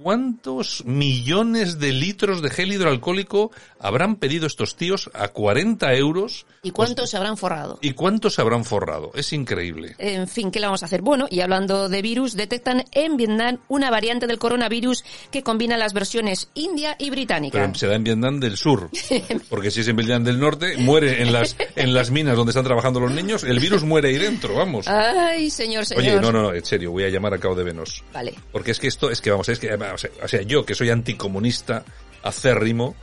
¿Cuántos 0.01 0.85
millones 0.85 1.79
de 1.79 1.91
litros 1.91 2.43
de 2.43 2.51
gel 2.51 2.71
hidroalcohólico 2.71 3.49
habrán 3.79 4.17
pedido 4.17 4.45
estos 4.45 4.75
tíos 4.75 5.09
a 5.15 5.29
40 5.29 5.91
euros? 5.95 6.45
¿Y 6.61 6.69
cuántos 6.69 7.09
se 7.09 7.17
habrán 7.17 7.35
forrado? 7.35 7.79
¿Y 7.81 7.93
cuántos 7.93 8.35
se 8.35 8.41
habrán 8.41 8.63
forrado? 8.63 9.11
Es 9.15 9.33
increíble. 9.33 9.95
En 9.97 10.27
fin, 10.27 10.51
¿qué 10.51 10.59
le 10.59 10.67
vamos 10.67 10.83
a 10.83 10.85
hacer? 10.85 11.01
Bueno, 11.01 11.25
y 11.31 11.39
hablando 11.39 11.89
de 11.89 12.03
virus, 12.03 12.35
detectan 12.35 12.85
en 12.91 13.17
Vietnam 13.17 13.57
una 13.69 13.89
variante 13.89 14.27
del 14.27 14.37
coronavirus 14.37 15.03
que 15.31 15.41
combina 15.41 15.77
las 15.77 15.93
versiones 15.93 16.49
india 16.53 16.95
y 16.99 17.09
británica. 17.09 17.57
Pero 17.57 17.73
se 17.73 17.87
da 17.87 17.95
en 17.95 18.03
Vietnam 18.03 18.39
del 18.39 18.55
sur. 18.55 18.91
Porque 19.49 19.71
si 19.71 19.79
es 19.79 19.87
en 19.87 19.95
Vietnam 19.95 20.23
del 20.23 20.39
norte, 20.39 20.77
muere 20.77 21.23
en 21.23 21.33
las, 21.33 21.55
en 21.75 21.95
las 21.95 22.11
minas 22.11 22.35
donde 22.35 22.51
están 22.51 22.65
trabajando 22.65 22.99
los 22.99 23.11
niños, 23.11 23.43
el 23.43 23.59
virus 23.59 23.83
muere 23.83 24.09
ahí 24.09 24.19
dentro, 24.19 24.53
vamos. 24.53 24.87
Ay, 24.87 25.49
señor, 25.49 25.87
señor. 25.87 26.03
Oye, 26.03 26.21
no, 26.21 26.31
no, 26.31 26.43
no, 26.43 26.53
en 26.53 26.63
serio, 26.63 26.91
voy 26.91 27.05
a 27.05 27.09
llamar 27.09 27.33
a 27.33 27.39
Cabo 27.39 27.55
de 27.55 27.63
Venos. 27.63 28.03
Vale. 28.13 28.35
Porque 28.51 28.69
es 28.69 28.79
que 28.79 28.85
esto, 28.85 29.09
es 29.09 29.21
que 29.21 29.31
vamos, 29.31 29.49
es 29.49 29.57
que 29.57 29.71
o 29.95 30.27
sea, 30.27 30.41
yo 30.41 30.65
que 30.65 30.75
soy 30.75 30.89
anticomunista, 30.89 31.83
acérrimo, 32.23 32.95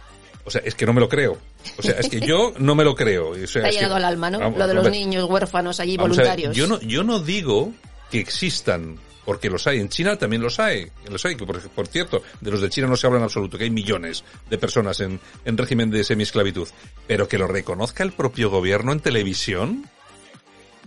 o 0.44 0.50
sea, 0.50 0.62
es 0.64 0.74
que 0.74 0.86
no 0.86 0.92
me 0.92 1.00
lo 1.00 1.08
creo. 1.08 1.38
O 1.78 1.82
sea, 1.82 1.94
es 1.98 2.08
que 2.08 2.20
yo 2.20 2.52
no 2.58 2.74
me 2.74 2.84
lo 2.84 2.94
creo. 2.94 3.30
O 3.30 3.46
sea, 3.46 3.62
Te 3.62 3.68
ha 3.68 3.72
llegado 3.72 3.96
al 3.96 4.04
alma, 4.04 4.30
¿no? 4.30 4.38
vamos, 4.38 4.58
Lo 4.58 4.66
de 4.66 4.74
los 4.74 4.90
niños 4.90 5.28
huérfanos 5.28 5.80
allí 5.80 5.96
voluntarios. 5.96 6.54
yo 6.54 6.66
no, 6.66 6.80
yo 6.80 7.02
no 7.02 7.20
digo 7.20 7.72
que 8.10 8.20
existan, 8.20 8.98
porque 9.24 9.48
los 9.48 9.66
hay. 9.66 9.80
En 9.80 9.88
China 9.88 10.16
también 10.16 10.42
los 10.42 10.60
hay. 10.60 10.88
Los 11.10 11.24
hay, 11.24 11.36
que 11.36 11.46
por, 11.46 11.60
por 11.70 11.86
cierto, 11.86 12.22
de 12.42 12.50
los 12.50 12.60
de 12.60 12.68
China 12.68 12.88
no 12.88 12.96
se 12.96 13.06
habla 13.06 13.18
en 13.18 13.24
absoluto, 13.24 13.56
que 13.56 13.64
hay 13.64 13.70
millones 13.70 14.24
de 14.50 14.58
personas 14.58 15.00
en, 15.00 15.18
en 15.46 15.56
régimen 15.56 15.90
de 15.90 16.04
semiesclavitud. 16.04 16.68
Pero 17.06 17.26
que 17.26 17.38
lo 17.38 17.46
reconozca 17.46 18.02
el 18.02 18.12
propio 18.12 18.50
gobierno 18.50 18.92
en 18.92 19.00
televisión. 19.00 19.88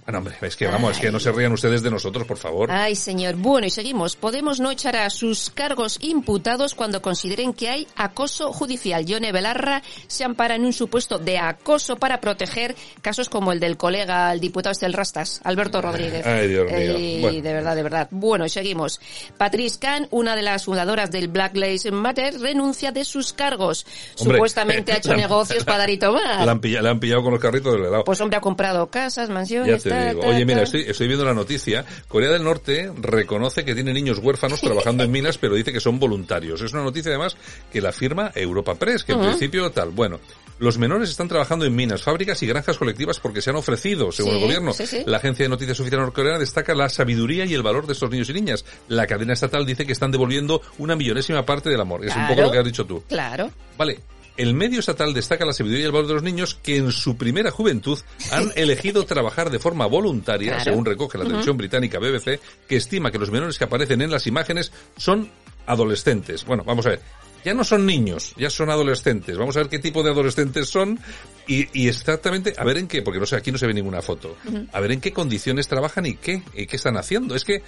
Bueno, 0.07 0.19
hombre, 0.19 0.35
es 0.41 0.55
que 0.55 0.67
vamos, 0.67 0.93
es 0.93 0.99
que 1.01 1.11
no 1.11 1.19
se 1.19 1.33
rían 1.33 1.51
ustedes 1.51 1.83
de 1.83 1.91
nosotros, 1.91 2.25
por 2.25 2.37
favor. 2.37 2.71
Ay, 2.71 2.95
señor. 2.95 3.35
Bueno, 3.35 3.67
y 3.67 3.69
seguimos. 3.69 4.15
Podemos 4.15 4.61
no 4.61 4.71
echar 4.71 4.95
a 4.95 5.09
sus 5.09 5.49
cargos 5.49 5.97
imputados 5.99 6.75
cuando 6.75 7.01
consideren 7.01 7.51
que 7.51 7.67
hay 7.67 7.87
acoso 7.97 8.53
judicial. 8.53 9.05
Yone 9.05 9.33
Belarra 9.33 9.81
se 10.07 10.23
ampara 10.23 10.55
en 10.55 10.63
un 10.63 10.71
supuesto 10.71 11.19
de 11.19 11.37
acoso 11.39 11.97
para 11.97 12.21
proteger 12.21 12.73
casos 13.01 13.27
como 13.27 13.51
el 13.51 13.59
del 13.59 13.75
colega, 13.75 14.31
el 14.31 14.39
diputado 14.39 14.71
este 14.71 14.87
Rastas, 14.87 15.41
Alberto 15.43 15.81
Rodríguez. 15.81 16.25
Ay, 16.25 16.47
Dios 16.47 16.71
mío. 16.71 17.19
Bueno. 17.23 17.41
De 17.41 17.53
verdad, 17.53 17.75
de 17.75 17.83
verdad. 17.83 18.07
Bueno, 18.09 18.45
y 18.45 18.49
seguimos. 18.49 19.01
Patrice 19.37 19.77
Kahn, 19.77 20.07
una 20.11 20.37
de 20.37 20.41
las 20.41 20.63
fundadoras 20.63 21.11
del 21.11 21.27
Black 21.27 21.53
Lives 21.57 21.91
Matter, 21.91 22.39
renuncia 22.39 22.93
de 22.93 23.03
sus 23.03 23.33
cargos. 23.33 23.85
Hombre, 24.19 24.35
Supuestamente 24.37 24.93
ha 24.93 24.97
hecho 24.99 25.09
la- 25.09 25.17
negocios 25.27 25.65
para 25.65 25.79
dar 25.79 25.89
y 25.89 25.97
tomar. 25.97 26.45
La 26.45 26.51
han 26.53 26.61
pillado, 26.61 26.85
la 26.85 26.91
han 26.91 26.99
pillado 27.01 27.23
con 27.23 27.33
los 27.33 27.41
carritos 27.41 27.73
del 27.73 27.83
helado. 27.83 28.05
Pues 28.05 28.21
hombre, 28.21 28.37
ha 28.37 28.41
comprado 28.41 28.87
casas, 28.87 29.27
mansiones, 29.29 29.83
te 29.99 30.07
digo. 30.09 30.21
Oye, 30.27 30.45
mira, 30.45 30.63
estoy, 30.63 30.81
estoy 30.87 31.07
viendo 31.07 31.25
la 31.25 31.33
noticia. 31.33 31.85
Corea 32.07 32.29
del 32.31 32.43
Norte 32.43 32.91
reconoce 33.01 33.63
que 33.65 33.73
tiene 33.75 33.93
niños 33.93 34.19
huérfanos 34.19 34.61
trabajando 34.61 35.03
en 35.03 35.11
minas, 35.11 35.37
pero 35.37 35.55
dice 35.55 35.71
que 35.73 35.79
son 35.79 35.99
voluntarios. 35.99 36.61
Es 36.61 36.73
una 36.73 36.83
noticia 36.83 37.09
además 37.09 37.35
que 37.71 37.81
la 37.81 37.91
firma 37.91 38.31
Europa 38.35 38.75
Press, 38.75 39.03
que 39.03 39.13
en 39.13 39.19
principio 39.21 39.69
tal. 39.71 39.89
Bueno, 39.89 40.19
los 40.59 40.77
menores 40.77 41.09
están 41.09 41.27
trabajando 41.27 41.65
en 41.65 41.75
minas, 41.75 42.01
fábricas 42.01 42.41
y 42.41 42.47
granjas 42.47 42.77
colectivas 42.77 43.19
porque 43.19 43.41
se 43.41 43.49
han 43.51 43.55
ofrecido, 43.57 44.11
según 44.11 44.31
Sí, 44.31 44.37
el 44.37 44.43
gobierno. 44.43 44.73
sí, 44.73 44.87
sí. 44.87 45.03
La 45.05 45.17
agencia 45.17 45.45
de 45.45 45.49
noticias 45.49 45.79
oficial 45.79 46.01
norcoreana 46.01 46.39
destaca 46.39 46.73
la 46.73 46.89
sabiduría 46.89 47.45
y 47.45 47.53
el 47.53 47.61
valor 47.61 47.85
de 47.85 47.93
estos 47.93 48.09
niños 48.09 48.29
y 48.29 48.33
niñas. 48.33 48.65
La 48.87 49.05
cadena 49.05 49.33
estatal 49.33 49.65
dice 49.65 49.85
que 49.85 49.93
están 49.93 50.11
devolviendo 50.11 50.61
una 50.79 50.95
millonésima 50.95 51.45
parte 51.45 51.69
del 51.69 51.79
amor. 51.81 52.03
Es 52.05 52.15
un 52.15 52.27
poco 52.27 52.41
lo 52.41 52.51
que 52.51 52.57
has 52.57 52.65
dicho 52.65 52.85
tú. 52.85 53.03
Claro. 53.07 53.51
Vale. 53.77 53.99
El 54.37 54.53
medio 54.53 54.79
estatal 54.79 55.13
destaca 55.13 55.45
la 55.45 55.53
sabiduría 55.53 55.83
y 55.83 55.85
el 55.87 55.91
valor 55.91 56.07
de 56.07 56.13
los 56.13 56.23
niños 56.23 56.55
que 56.61 56.77
en 56.77 56.91
su 56.91 57.17
primera 57.17 57.49
juventud 57.51 57.99
han 58.31 58.51
elegido 58.55 59.03
trabajar 59.05 59.49
de 59.49 59.59
forma 59.59 59.85
voluntaria, 59.87 60.49
Claro. 60.55 60.63
según 60.63 60.85
recoge 60.85 61.17
la 61.17 61.23
televisión 61.25 61.57
británica 61.57 61.99
BBC, 61.99 62.39
que 62.67 62.75
estima 62.77 63.11
que 63.11 63.17
los 63.19 63.31
menores 63.31 63.57
que 63.57 63.63
aparecen 63.63 64.01
en 64.01 64.11
las 64.11 64.27
imágenes 64.27 64.71
son 64.95 65.29
adolescentes. 65.65 66.45
Bueno, 66.45 66.63
vamos 66.65 66.85
a 66.85 66.89
ver. 66.91 67.01
Ya 67.45 67.53
no 67.53 67.63
son 67.63 67.85
niños, 67.85 68.33
ya 68.37 68.49
son 68.49 68.69
adolescentes. 68.69 69.37
Vamos 69.37 69.55
a 69.55 69.59
ver 69.59 69.69
qué 69.69 69.79
tipo 69.79 70.03
de 70.03 70.11
adolescentes 70.11 70.67
son 70.69 70.99
y, 71.47 71.67
y 71.79 71.87
exactamente 71.87 72.53
a 72.57 72.63
ver 72.65 72.77
en 72.77 72.87
qué, 72.87 73.01
porque 73.01 73.19
no 73.19 73.25
sé, 73.25 73.35
aquí 73.37 73.51
no 73.51 73.57
se 73.57 73.67
ve 73.67 73.73
ninguna 73.73 74.01
foto. 74.01 74.35
A 74.73 74.79
ver 74.81 74.91
en 74.91 74.99
qué 75.01 75.13
condiciones 75.13 75.67
trabajan 75.67 76.05
y 76.05 76.15
qué, 76.15 76.43
y 76.53 76.65
qué 76.65 76.75
están 76.75 76.97
haciendo. 76.97 77.35
Es 77.35 77.45
que, 77.45 77.61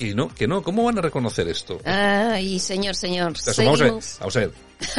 y 0.00 0.14
no, 0.14 0.34
que 0.34 0.48
no, 0.48 0.62
¿cómo 0.62 0.84
van 0.84 0.98
a 0.98 1.02
reconocer 1.02 1.46
esto? 1.48 1.80
Ay, 1.84 2.58
señor, 2.58 2.96
señor. 2.96 3.34
A 3.46 3.52
ver, 3.80 3.92
vamos 4.20 4.36
a 4.36 4.40
ver, 4.40 4.50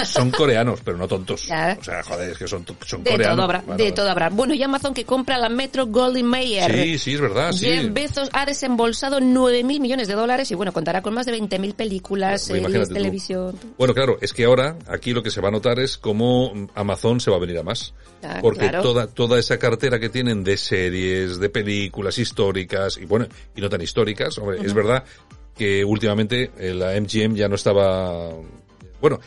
son 0.05 0.31
coreanos, 0.31 0.79
pero 0.83 0.97
no 0.97 1.07
tontos. 1.07 1.43
O 1.43 1.45
sea, 1.45 2.03
joder, 2.03 2.31
es 2.31 2.37
que 2.37 2.47
son, 2.47 2.65
son 2.85 3.03
De 3.03 3.11
coreanos. 3.11 3.35
todo 3.35 3.43
habrá, 3.45 3.61
Bueno, 3.61 3.83
de 3.83 3.91
todo 3.91 4.09
habrá. 4.09 4.29
Bueno, 4.29 4.53
y 4.53 4.63
Amazon 4.63 4.93
que 4.93 5.05
compra 5.05 5.37
la 5.37 5.49
Metro 5.49 5.87
Goldwyn 5.87 6.25
Mayer. 6.25 6.71
Sí, 6.71 6.97
sí, 6.97 7.13
es 7.15 7.21
verdad, 7.21 7.51
sí. 7.51 7.65
Jeff 7.65 7.91
Bezos 7.93 8.29
ha 8.33 8.45
desembolsado 8.45 9.19
9.000 9.19 9.79
millones 9.79 10.07
de 10.07 10.13
dólares 10.13 10.51
y 10.51 10.55
bueno, 10.55 10.71
contará 10.73 11.01
con 11.01 11.13
más 11.13 11.25
de 11.25 11.33
20.000 11.39 11.73
películas, 11.75 12.47
Pues 12.47 12.61
series, 12.63 12.87
tú. 12.89 12.93
televisión. 12.93 13.55
Bueno, 13.77 13.93
claro, 13.93 14.17
es 14.21 14.33
que 14.33 14.45
ahora 14.45 14.77
aquí 14.87 15.13
lo 15.13 15.23
que 15.23 15.31
se 15.31 15.41
va 15.41 15.49
a 15.49 15.51
notar 15.51 15.79
es 15.79 15.97
cómo 15.97 16.53
Amazon 16.75 17.19
se 17.19 17.31
va 17.31 17.37
a 17.37 17.39
venir 17.39 17.57
a 17.57 17.63
más. 17.63 17.93
Ah, 18.23 18.37
Porque 18.41 18.69
claro. 18.69 18.83
toda, 18.83 19.07
toda 19.07 19.39
esa 19.39 19.57
cartera 19.57 19.99
que 19.99 20.09
tienen 20.09 20.43
de 20.43 20.55
series, 20.57 21.39
de 21.39 21.49
películas 21.49 22.17
históricas 22.19 22.97
y 22.97 23.05
bueno, 23.05 23.25
y 23.55 23.61
no 23.61 23.69
tan 23.69 23.81
históricas, 23.81 24.37
hombre, 24.37 24.59
es 24.63 24.73
verdad 24.75 25.03
que 25.57 25.83
últimamente 25.83 26.51
eh, 26.57 26.73
la 26.73 26.93
MGM 26.99 27.35
ya 27.35 27.47
no 27.47 27.55
estaba, 27.55 28.29
bueno, 29.01 29.19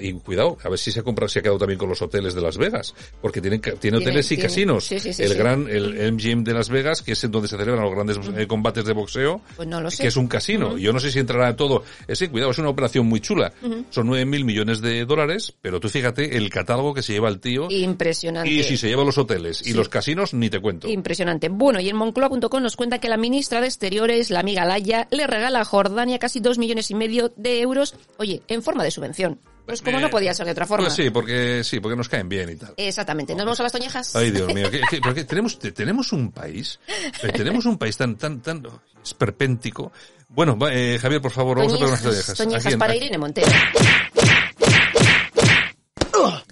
y 0.00 0.12
cuidado, 0.14 0.56
a 0.62 0.68
ver 0.68 0.78
si 0.78 0.92
se 0.92 1.00
ha 1.00 1.02
comprado, 1.02 1.28
se 1.28 1.38
ha 1.38 1.42
quedado 1.42 1.58
también 1.58 1.78
con 1.78 1.88
los 1.88 2.00
hoteles 2.02 2.34
de 2.34 2.40
Las 2.40 2.58
Vegas, 2.58 2.94
porque 3.20 3.40
tienen, 3.40 3.60
tiene 3.80 3.98
hoteles 3.98 4.26
y 4.26 4.36
tiene- 4.36 4.42
casinos. 4.42 4.84
sí, 4.86 4.98
sí, 5.00 5.12
sí, 5.12 5.22
el 5.22 5.34
gran, 5.34 5.66
el 5.68 6.12
MGM 6.12 6.44
de 6.44 6.52
Las 6.54 6.68
Vegas, 6.68 7.02
que 7.02 7.12
es 7.12 7.24
en 7.24 7.30
donde 7.30 7.48
se 7.48 7.56
celebran 7.56 7.84
los 7.84 7.94
grandes 7.94 8.18
eh, 8.36 8.46
combates 8.46 8.84
de 8.84 8.92
boxeo, 8.92 9.40
Pues 9.56 9.68
no 9.68 9.80
lo 9.80 9.90
sé. 9.90 10.02
que 10.02 10.08
es 10.08 10.16
un 10.16 10.28
casino. 10.28 10.76
Yo 10.78 10.92
no 10.92 11.00
sé 11.00 11.10
si 11.10 11.18
entrará 11.18 11.54
todo. 11.56 11.82
Ese, 12.08 12.28
cuidado, 12.30 12.50
es 12.50 12.58
una 12.58 12.68
operación 12.68 13.06
muy 13.06 13.20
chula. 13.20 13.52
Son 13.90 14.06
nueve 14.06 14.24
mil 14.24 14.44
millones 14.44 14.80
de 14.80 15.04
dólares, 15.04 15.54
pero 15.60 15.80
tú 15.80 15.88
fíjate 15.88 16.36
el 16.36 16.50
catálogo 16.50 16.94
que 16.94 17.02
se 17.02 17.12
lleva 17.12 17.28
el 17.28 17.40
tío. 17.40 17.68
Impresionante. 17.70 18.50
Y 18.50 18.62
si 18.62 18.76
se 18.76 18.88
lleva 18.88 19.04
los 19.04 19.18
hoteles 19.18 19.66
y 19.66 19.72
los 19.72 19.88
casinos, 19.88 20.34
ni 20.34 20.50
te 20.50 20.60
cuento. 20.60 20.88
Impresionante. 20.88 21.48
Bueno, 21.48 21.80
y 21.80 21.88
en 21.88 21.96
Moncloa.com 21.96 22.62
nos 22.62 22.76
cuenta 22.76 22.98
que 22.98 23.08
la 23.08 23.16
ministra 23.16 23.60
de 23.60 23.66
Exteriores, 23.66 24.30
la 24.30 24.40
amiga 24.40 24.64
Laya, 24.64 25.08
le 25.10 25.26
regala 25.26 25.60
a 25.60 25.64
Jordania 25.64 26.18
casi 26.18 26.40
dos 26.40 26.58
millones 26.58 26.90
y 26.90 26.94
medio 26.94 27.32
de 27.36 27.60
euros, 27.60 27.94
oye, 28.18 28.42
en 28.48 28.62
forma 28.62 28.84
de 28.84 28.90
subvención. 28.90 29.38
Pues 29.70 29.82
como 29.82 29.98
Eh, 29.98 30.02
no 30.02 30.10
podía 30.10 30.34
ser 30.34 30.46
de 30.46 30.52
otra 30.52 30.66
forma. 30.66 30.84
Pues 30.86 30.94
sí, 30.96 31.10
porque 31.10 31.62
sí, 31.64 31.80
porque 31.80 31.96
nos 31.96 32.08
caen 32.08 32.28
bien 32.28 32.50
y 32.50 32.56
tal. 32.56 32.74
Exactamente. 32.76 33.34
¿Nos 33.34 33.44
vamos 33.44 33.60
a 33.60 33.62
las 33.64 33.72
toñejas? 33.72 34.14
Ay, 34.16 34.30
Dios 34.30 34.52
mío, 34.54 34.70
¿qué, 34.70 34.80
qué- 34.90 35.00
pero 35.02 35.14
qué? 35.14 35.24
tenemos, 35.24 35.58
te- 35.58 35.72
tenemos 35.72 36.12
un 36.12 36.30
país, 36.32 36.78
eh, 37.22 37.32
tenemos 37.32 37.64
un 37.66 37.78
país 37.78 37.96
tan, 37.96 38.16
tan, 38.16 38.40
tan 38.40 38.62
esperpéntico. 39.02 39.92
Bueno, 40.28 40.56
eh, 40.70 40.98
Javier, 41.00 41.20
por 41.20 41.32
favor, 41.32 41.58
vamos 41.58 41.72
a 41.72 41.76
pegar 41.76 41.88
unas 41.88 42.02
Toñejas, 42.02 42.36
toñejas. 42.36 42.76
para 42.76 42.94
Irene 42.94 43.18
Montero. 43.18 43.48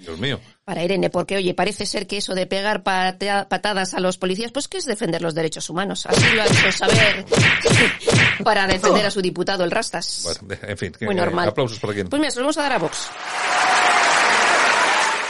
Dios 0.01 0.19
mío. 0.19 0.41
Para 0.69 0.85
Irene, 0.85 1.09
porque 1.09 1.35
oye, 1.39 1.55
parece 1.55 1.87
ser 1.87 2.07
que 2.07 2.19
eso 2.19 2.35
de 2.35 2.47
pegar 2.47 2.83
patea- 2.85 3.49
patadas 3.49 3.95
a 3.95 4.01
los 4.01 4.19
policías, 4.19 4.53
pues 4.53 4.69
que 4.69 4.77
es 4.77 4.85
defender 4.85 5.23
los 5.23 5.35
derechos 5.35 5.71
humanos. 5.71 6.05
Así 6.05 6.27
lo 6.35 6.43
ha 6.43 6.45
hecho 6.45 6.71
saber 6.73 7.25
para 8.45 8.67
defender 8.67 9.07
a 9.07 9.11
su 9.11 9.23
diputado, 9.23 9.65
el 9.65 9.71
Rastas. 9.71 10.21
Bueno, 10.25 10.61
en 10.63 10.77
fin, 10.77 10.93
Muy 11.01 11.15
eh, 11.15 11.17
normal. 11.17 11.49
aplausos 11.49 11.79
para 11.79 11.95
quien. 11.95 12.09
Pues 12.11 12.21
mira, 12.21 12.31
se 12.31 12.41
lo 12.41 12.43
vamos 12.43 12.59
a 12.59 12.63
dar 12.65 12.73
a 12.75 12.79
Vox. 12.81 13.09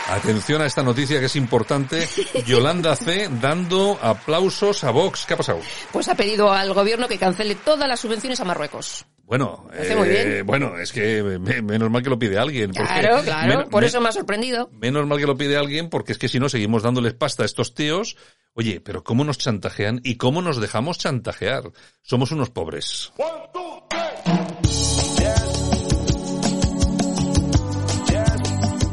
Atención 0.09 0.61
a 0.63 0.67
esta 0.67 0.83
noticia 0.83 1.21
que 1.21 1.27
es 1.27 1.37
importante. 1.37 2.09
Yolanda 2.45 2.97
C. 2.97 3.29
dando 3.41 3.97
aplausos 4.03 4.83
a 4.83 4.91
Vox. 4.91 5.25
¿Qué 5.25 5.35
ha 5.35 5.37
pasado? 5.37 5.61
Pues 5.93 6.09
ha 6.09 6.17
pedido 6.17 6.51
al 6.51 6.75
gobierno 6.75 7.07
que 7.07 7.17
cancele 7.17 7.55
todas 7.55 7.87
las 7.89 8.01
subvenciones 8.01 8.41
a 8.41 8.45
Marruecos. 8.45 9.05
Bueno, 9.29 9.69
muy 9.95 10.09
bien. 10.09 10.47
bueno, 10.47 10.79
es 10.79 10.91
que 10.91 11.23
me- 11.23 11.61
menos 11.61 11.91
mal 11.91 12.03
que 12.03 12.09
lo 12.09 12.19
pide 12.19 12.39
alguien. 12.39 12.73
Claro, 12.73 13.23
claro. 13.23 13.69
por 13.69 13.85
eso 13.85 14.01
me 14.01 14.09
ha 14.09 14.13
sorprendido. 14.13 14.71
Menos 14.73 15.07
mal 15.07 15.19
que 15.19 15.27
lo 15.27 15.37
pide 15.37 15.59
alguien, 15.59 15.91
porque 15.91 16.13
es 16.13 16.19
que 16.19 16.29
si 16.29 16.41
no 16.41 16.49
seguimos 16.49 16.83
dándoles 16.83 17.13
pasta 17.13 17.43
a 17.43 17.47
estos 17.47 17.75
tíos. 17.75 18.17
Oye, 18.55 18.81
pero 18.81 19.05
¿cómo 19.05 19.25
nos 19.25 19.37
chantajean 19.37 20.01
y 20.03 20.17
cómo 20.17 20.41
nos 20.41 20.61
dejamos 20.63 20.97
chantajear? 20.97 21.65
Somos 22.01 22.33
unos 22.33 22.49
pobres. 22.49 23.13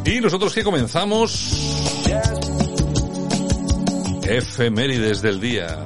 Y 0.05 0.19
nosotros 0.19 0.53
que 0.53 0.63
comenzamos. 0.63 2.03
Efemérides 4.27 5.21
del 5.21 5.39
día. 5.39 5.83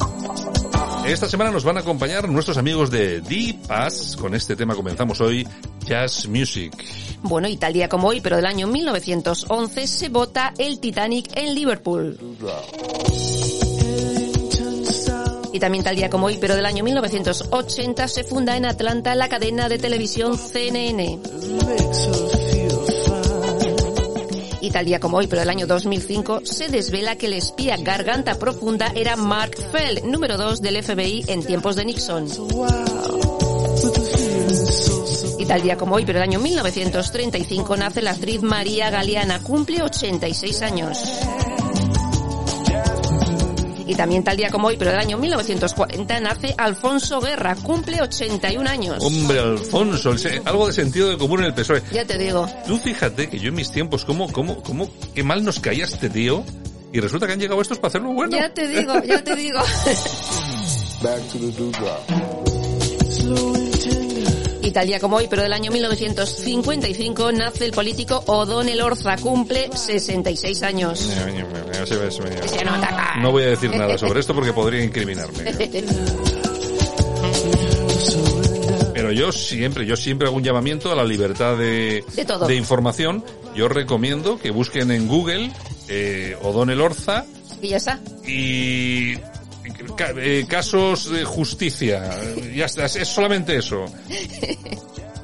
Esta 1.09 1.27
semana 1.27 1.49
nos 1.49 1.63
van 1.63 1.75
a 1.75 1.79
acompañar 1.79 2.29
nuestros 2.29 2.57
amigos 2.59 2.91
de 2.91 3.19
D-Pass. 3.21 4.15
Con 4.15 4.35
este 4.35 4.55
tema 4.55 4.75
comenzamos 4.75 5.19
hoy 5.21 5.45
Jazz 5.83 6.27
Music. 6.27 6.71
Bueno, 7.23 7.47
y 7.47 7.57
tal 7.57 7.73
día 7.73 7.89
como 7.89 8.09
hoy, 8.09 8.21
pero 8.21 8.35
del 8.35 8.45
año 8.45 8.67
1911, 8.67 9.87
se 9.87 10.09
vota 10.09 10.53
el 10.59 10.79
Titanic 10.79 11.35
en 11.35 11.55
Liverpool. 11.55 12.15
Y 15.51 15.59
también 15.59 15.83
tal 15.83 15.95
día 15.95 16.11
como 16.11 16.27
hoy, 16.27 16.37
pero 16.39 16.55
del 16.55 16.67
año 16.67 16.83
1980, 16.83 18.07
se 18.07 18.23
funda 18.23 18.55
en 18.55 18.65
Atlanta 18.65 19.15
la 19.15 19.29
cadena 19.29 19.67
de 19.67 19.79
televisión 19.79 20.37
CNN. 20.37 21.19
Y 24.69 24.71
tal 24.71 24.85
día 24.85 24.99
como 24.99 25.17
hoy, 25.17 25.25
pero 25.25 25.39
del 25.39 25.49
año 25.49 25.65
2005, 25.65 26.41
se 26.43 26.67
desvela 26.67 27.15
que 27.15 27.25
el 27.25 27.33
espía 27.33 27.75
garganta 27.77 28.35
profunda 28.35 28.91
era 28.93 29.15
Mark 29.15 29.57
Feld, 29.71 30.03
número 30.03 30.37
2 30.37 30.61
del 30.61 30.83
FBI 30.83 31.25
en 31.27 31.43
tiempos 31.43 31.75
de 31.75 31.85
Nixon. 31.85 32.27
Y 35.39 35.45
tal 35.47 35.63
día 35.63 35.75
como 35.75 35.95
hoy, 35.95 36.05
pero 36.05 36.19
del 36.19 36.29
año 36.29 36.39
1935, 36.39 37.77
nace 37.77 38.03
la 38.03 38.11
actriz 38.11 38.43
María 38.43 38.91
Galeana, 38.91 39.39
cumple 39.41 39.81
86 39.81 40.61
años. 40.61 40.99
Y 43.89 43.95
también 43.95 44.23
tal 44.23 44.37
día 44.37 44.51
como 44.51 44.67
hoy, 44.67 44.77
pero 44.77 44.91
del 44.91 44.99
año 44.99 45.17
1940, 45.17 46.19
nace 46.19 46.53
Alfonso 46.59 47.19
Guerra, 47.19 47.55
cumple 47.55 47.99
81 47.99 48.69
años. 48.69 49.03
Hombre, 49.03 49.39
Alfonso, 49.39 50.13
algo 50.45 50.67
de 50.67 50.73
sentido 50.73 51.09
de 51.09 51.17
común 51.17 51.39
en 51.39 51.47
el 51.47 51.55
PSOE. 51.55 51.81
Ya 51.91 52.05
te 52.05 52.19
digo. 52.19 52.47
Tú 52.67 52.77
fíjate 52.77 53.29
que 53.29 53.39
yo 53.39 53.49
en 53.49 53.55
mis 53.55 53.71
tiempos, 53.71 54.05
cómo, 54.05 54.31
cómo, 54.31 54.61
cómo, 54.61 54.91
qué 55.15 55.23
mal 55.23 55.43
nos 55.43 55.59
caía 55.59 55.85
este 55.85 56.07
tío. 56.07 56.43
Y 56.93 56.99
resulta 56.99 57.25
que 57.25 57.33
han 57.33 57.39
llegado 57.39 57.59
estos 57.61 57.79
para 57.79 57.87
hacerlo 57.87 58.13
bueno. 58.13 58.37
Ya 58.37 58.53
te 58.53 58.67
digo, 58.67 58.93
ya 59.03 59.23
te 59.23 59.35
digo. 59.35 59.59
Y 64.69 64.71
tal 64.71 64.85
día 64.85 64.99
como 64.99 65.15
hoy, 65.15 65.25
pero 65.27 65.41
del 65.41 65.51
año 65.51 65.71
1955, 65.71 67.31
nace 67.31 67.65
el 67.65 67.71
político 67.71 68.23
O'Donnell 68.27 68.79
Orza, 68.81 69.15
cumple 69.17 69.67
66 69.73 70.61
años. 70.61 71.09
No 73.19 73.31
voy 73.31 73.41
a 73.41 73.47
decir 73.47 73.75
nada 73.75 73.97
sobre 73.97 74.19
esto 74.19 74.35
porque 74.35 74.53
podría 74.53 74.83
incriminarme. 74.83 75.43
Pero 78.93 79.11
yo 79.11 79.31
siempre, 79.31 79.87
yo 79.87 79.95
siempre 79.95 80.27
hago 80.27 80.37
un 80.37 80.43
llamamiento 80.43 80.91
a 80.91 80.95
la 80.95 81.03
libertad 81.03 81.57
de, 81.57 82.03
de, 82.47 82.55
información. 82.55 83.25
Yo 83.55 83.69
recomiendo 83.69 84.37
que 84.37 84.51
busquen 84.51 84.91
en 84.91 85.07
Google 85.07 85.51
eh, 85.87 86.37
O'Donnell 86.43 86.81
Orza. 86.81 87.25
Y 87.59 87.69
ya 87.69 87.77
está. 87.77 87.99
Y 88.27 89.15
eh, 90.17 90.45
casos 90.47 91.11
de 91.11 91.23
justicia. 91.23 92.09
Ya 92.53 92.65
está, 92.65 92.85
es 92.85 93.07
solamente 93.07 93.57
eso. 93.57 93.85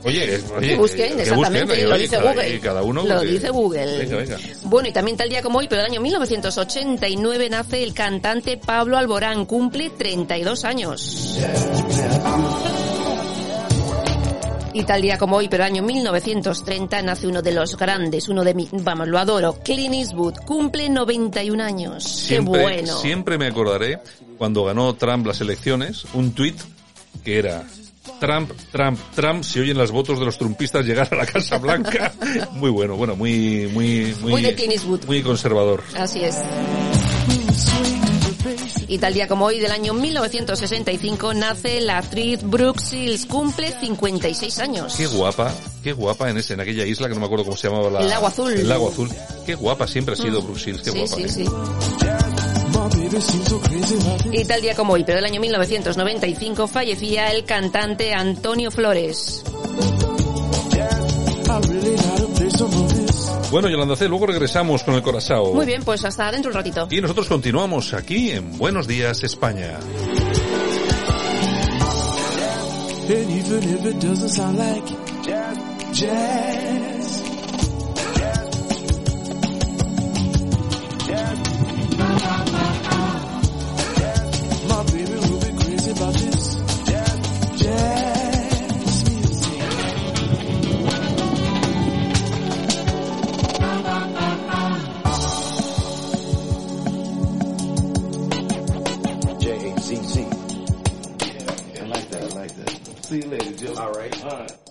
Oye, 0.06 0.40
oye, 0.56 0.68
que 0.68 0.76
busquen, 0.76 1.20
exactamente, 1.20 1.84
lo 1.84 1.98
dice 1.98 2.18
Google. 2.18 2.60
Cada 2.60 2.84
uno 2.84 3.04
lo 3.04 3.22
dice 3.22 3.50
Google. 3.50 4.28
Bueno, 4.64 4.88
y 4.88 4.92
también 4.92 5.18
tal 5.18 5.30
día 5.30 5.42
como 5.42 5.58
hoy, 5.58 5.68
pero 5.68 5.82
el 5.82 5.88
año 5.88 6.00
1989 6.00 7.50
nace 7.50 7.82
el 7.82 7.96
cantante 7.96 8.58
Pablo 8.58 8.98
Alborán, 8.98 9.46
cumple 9.46 9.90
32 9.90 10.64
años. 10.64 11.40
Y 14.76 14.84
tal 14.84 15.02
día 15.02 15.18
como 15.18 15.38
hoy, 15.38 15.48
pero 15.48 15.64
año 15.64 15.82
1930, 15.82 17.02
nace 17.02 17.28
uno 17.28 17.42
de 17.42 17.54
los 17.54 17.78
grandes, 17.78 18.28
uno 18.28 18.44
de 18.44 18.54
mi, 18.54 18.68
vamos, 18.74 19.08
lo 19.08 19.18
adoro, 19.18 19.54
Clint 19.64 19.96
Eastwood, 19.96 20.36
cumple 20.46 20.90
91 20.90 21.64
años. 21.64 22.04
Siempre, 22.04 22.60
Qué 22.60 22.62
bueno. 22.62 22.98
Siempre 22.98 23.38
me 23.38 23.48
acordaré 23.48 24.00
cuando 24.38 24.66
ganó 24.66 24.94
Trump 24.96 25.28
las 25.28 25.40
elecciones, 25.40 26.04
un 26.14 26.34
tuit 26.34 26.58
que 27.24 27.40
era 27.40 27.64
Trump, 28.20 28.52
Trump, 28.70 29.00
Trump, 29.16 29.44
si 29.46 29.62
oyen 29.62 29.78
las 29.78 29.92
votos 29.92 30.20
de 30.20 30.26
los 30.26 30.38
trumpistas 30.38 30.86
llegar 30.86 31.08
a 31.10 31.16
la 31.16 31.26
Casa 31.26 31.58
Blanca. 31.58 32.12
muy 32.52 32.70
bueno, 32.70 32.98
bueno, 32.98 33.16
muy, 33.16 33.70
muy, 33.72 34.14
muy, 34.20 34.32
muy 34.34 34.42
de 34.42 34.56
Clint 34.56 34.74
Eastwood. 34.74 35.06
Muy 35.06 35.22
conservador. 35.22 35.84
Así 35.96 36.20
es. 36.20 36.36
Y 38.88 38.98
tal 39.00 39.14
día 39.14 39.28
como 39.28 39.46
hoy 39.46 39.60
del 39.60 39.72
año 39.72 39.94
1965 39.94 41.34
nace 41.34 41.82
la 41.82 41.98
actriz 41.98 42.44
Brooke 42.44 42.82
Shields, 42.82 43.26
cumple 43.26 43.72
56 43.80 44.60
años. 44.60 44.96
Qué 44.96 45.08
guapa, 45.08 45.54
qué 45.84 45.94
guapa 45.94 46.30
en 46.30 46.38
ese, 46.38 46.54
en 46.54 46.62
aquella 46.62 46.86
isla 46.86 47.08
que 47.08 47.14
no 47.16 47.20
me 47.20 47.26
acuerdo 47.26 47.46
cómo 47.46 47.58
se 47.58 47.68
llamaba 47.68 47.90
la... 47.90 48.02
El 48.02 48.10
lago 48.10 48.28
azul. 48.28 48.54
El 48.54 48.70
lago 48.70 48.90
azul. 48.90 49.10
Qué 49.46 49.56
guapa 49.56 49.88
siempre 49.88 50.14
ha 50.14 50.18
sido 50.18 50.42
mm. 50.42 50.46
Brooke 50.46 50.60
Shields, 50.60 50.82
qué 50.84 50.92
sí, 50.92 51.00
guapa. 51.00 51.16
Sí, 51.16 51.24
¿eh? 51.24 51.30
sí. 51.30 51.46
Y 54.32 54.46
tal 54.46 54.62
día 54.62 54.76
como 54.76 54.94
hoy, 54.94 55.04
pero 55.04 55.18
del 55.18 55.26
año 55.26 55.42
1995 55.42 56.68
fallecía 56.68 57.32
el 57.32 57.46
cantante 57.46 58.14
Antonio 58.14 58.70
Flores. 58.72 59.44
Bueno, 63.52 63.70
Yolanda 63.70 63.96
C, 63.96 64.08
luego 64.08 64.28
regresamos 64.28 64.84
con 64.84 64.96
el 64.96 65.02
Corazao. 65.02 65.54
Muy 65.54 65.66
bien, 65.66 65.84
pues 65.84 66.04
hasta 66.06 66.32
dentro 66.32 66.50
un 66.50 66.56
ratito. 66.56 66.88
Y 66.90 67.02
nosotros 67.02 67.28
continuamos 67.28 67.94
aquí 67.94 68.32
en 68.32 68.58
Buenos 68.58 68.88
Días, 68.88 69.24
España. 69.24 69.80
All 103.78 103.92
right. 103.92 104.24
All 104.24 104.40
right. 104.40 104.65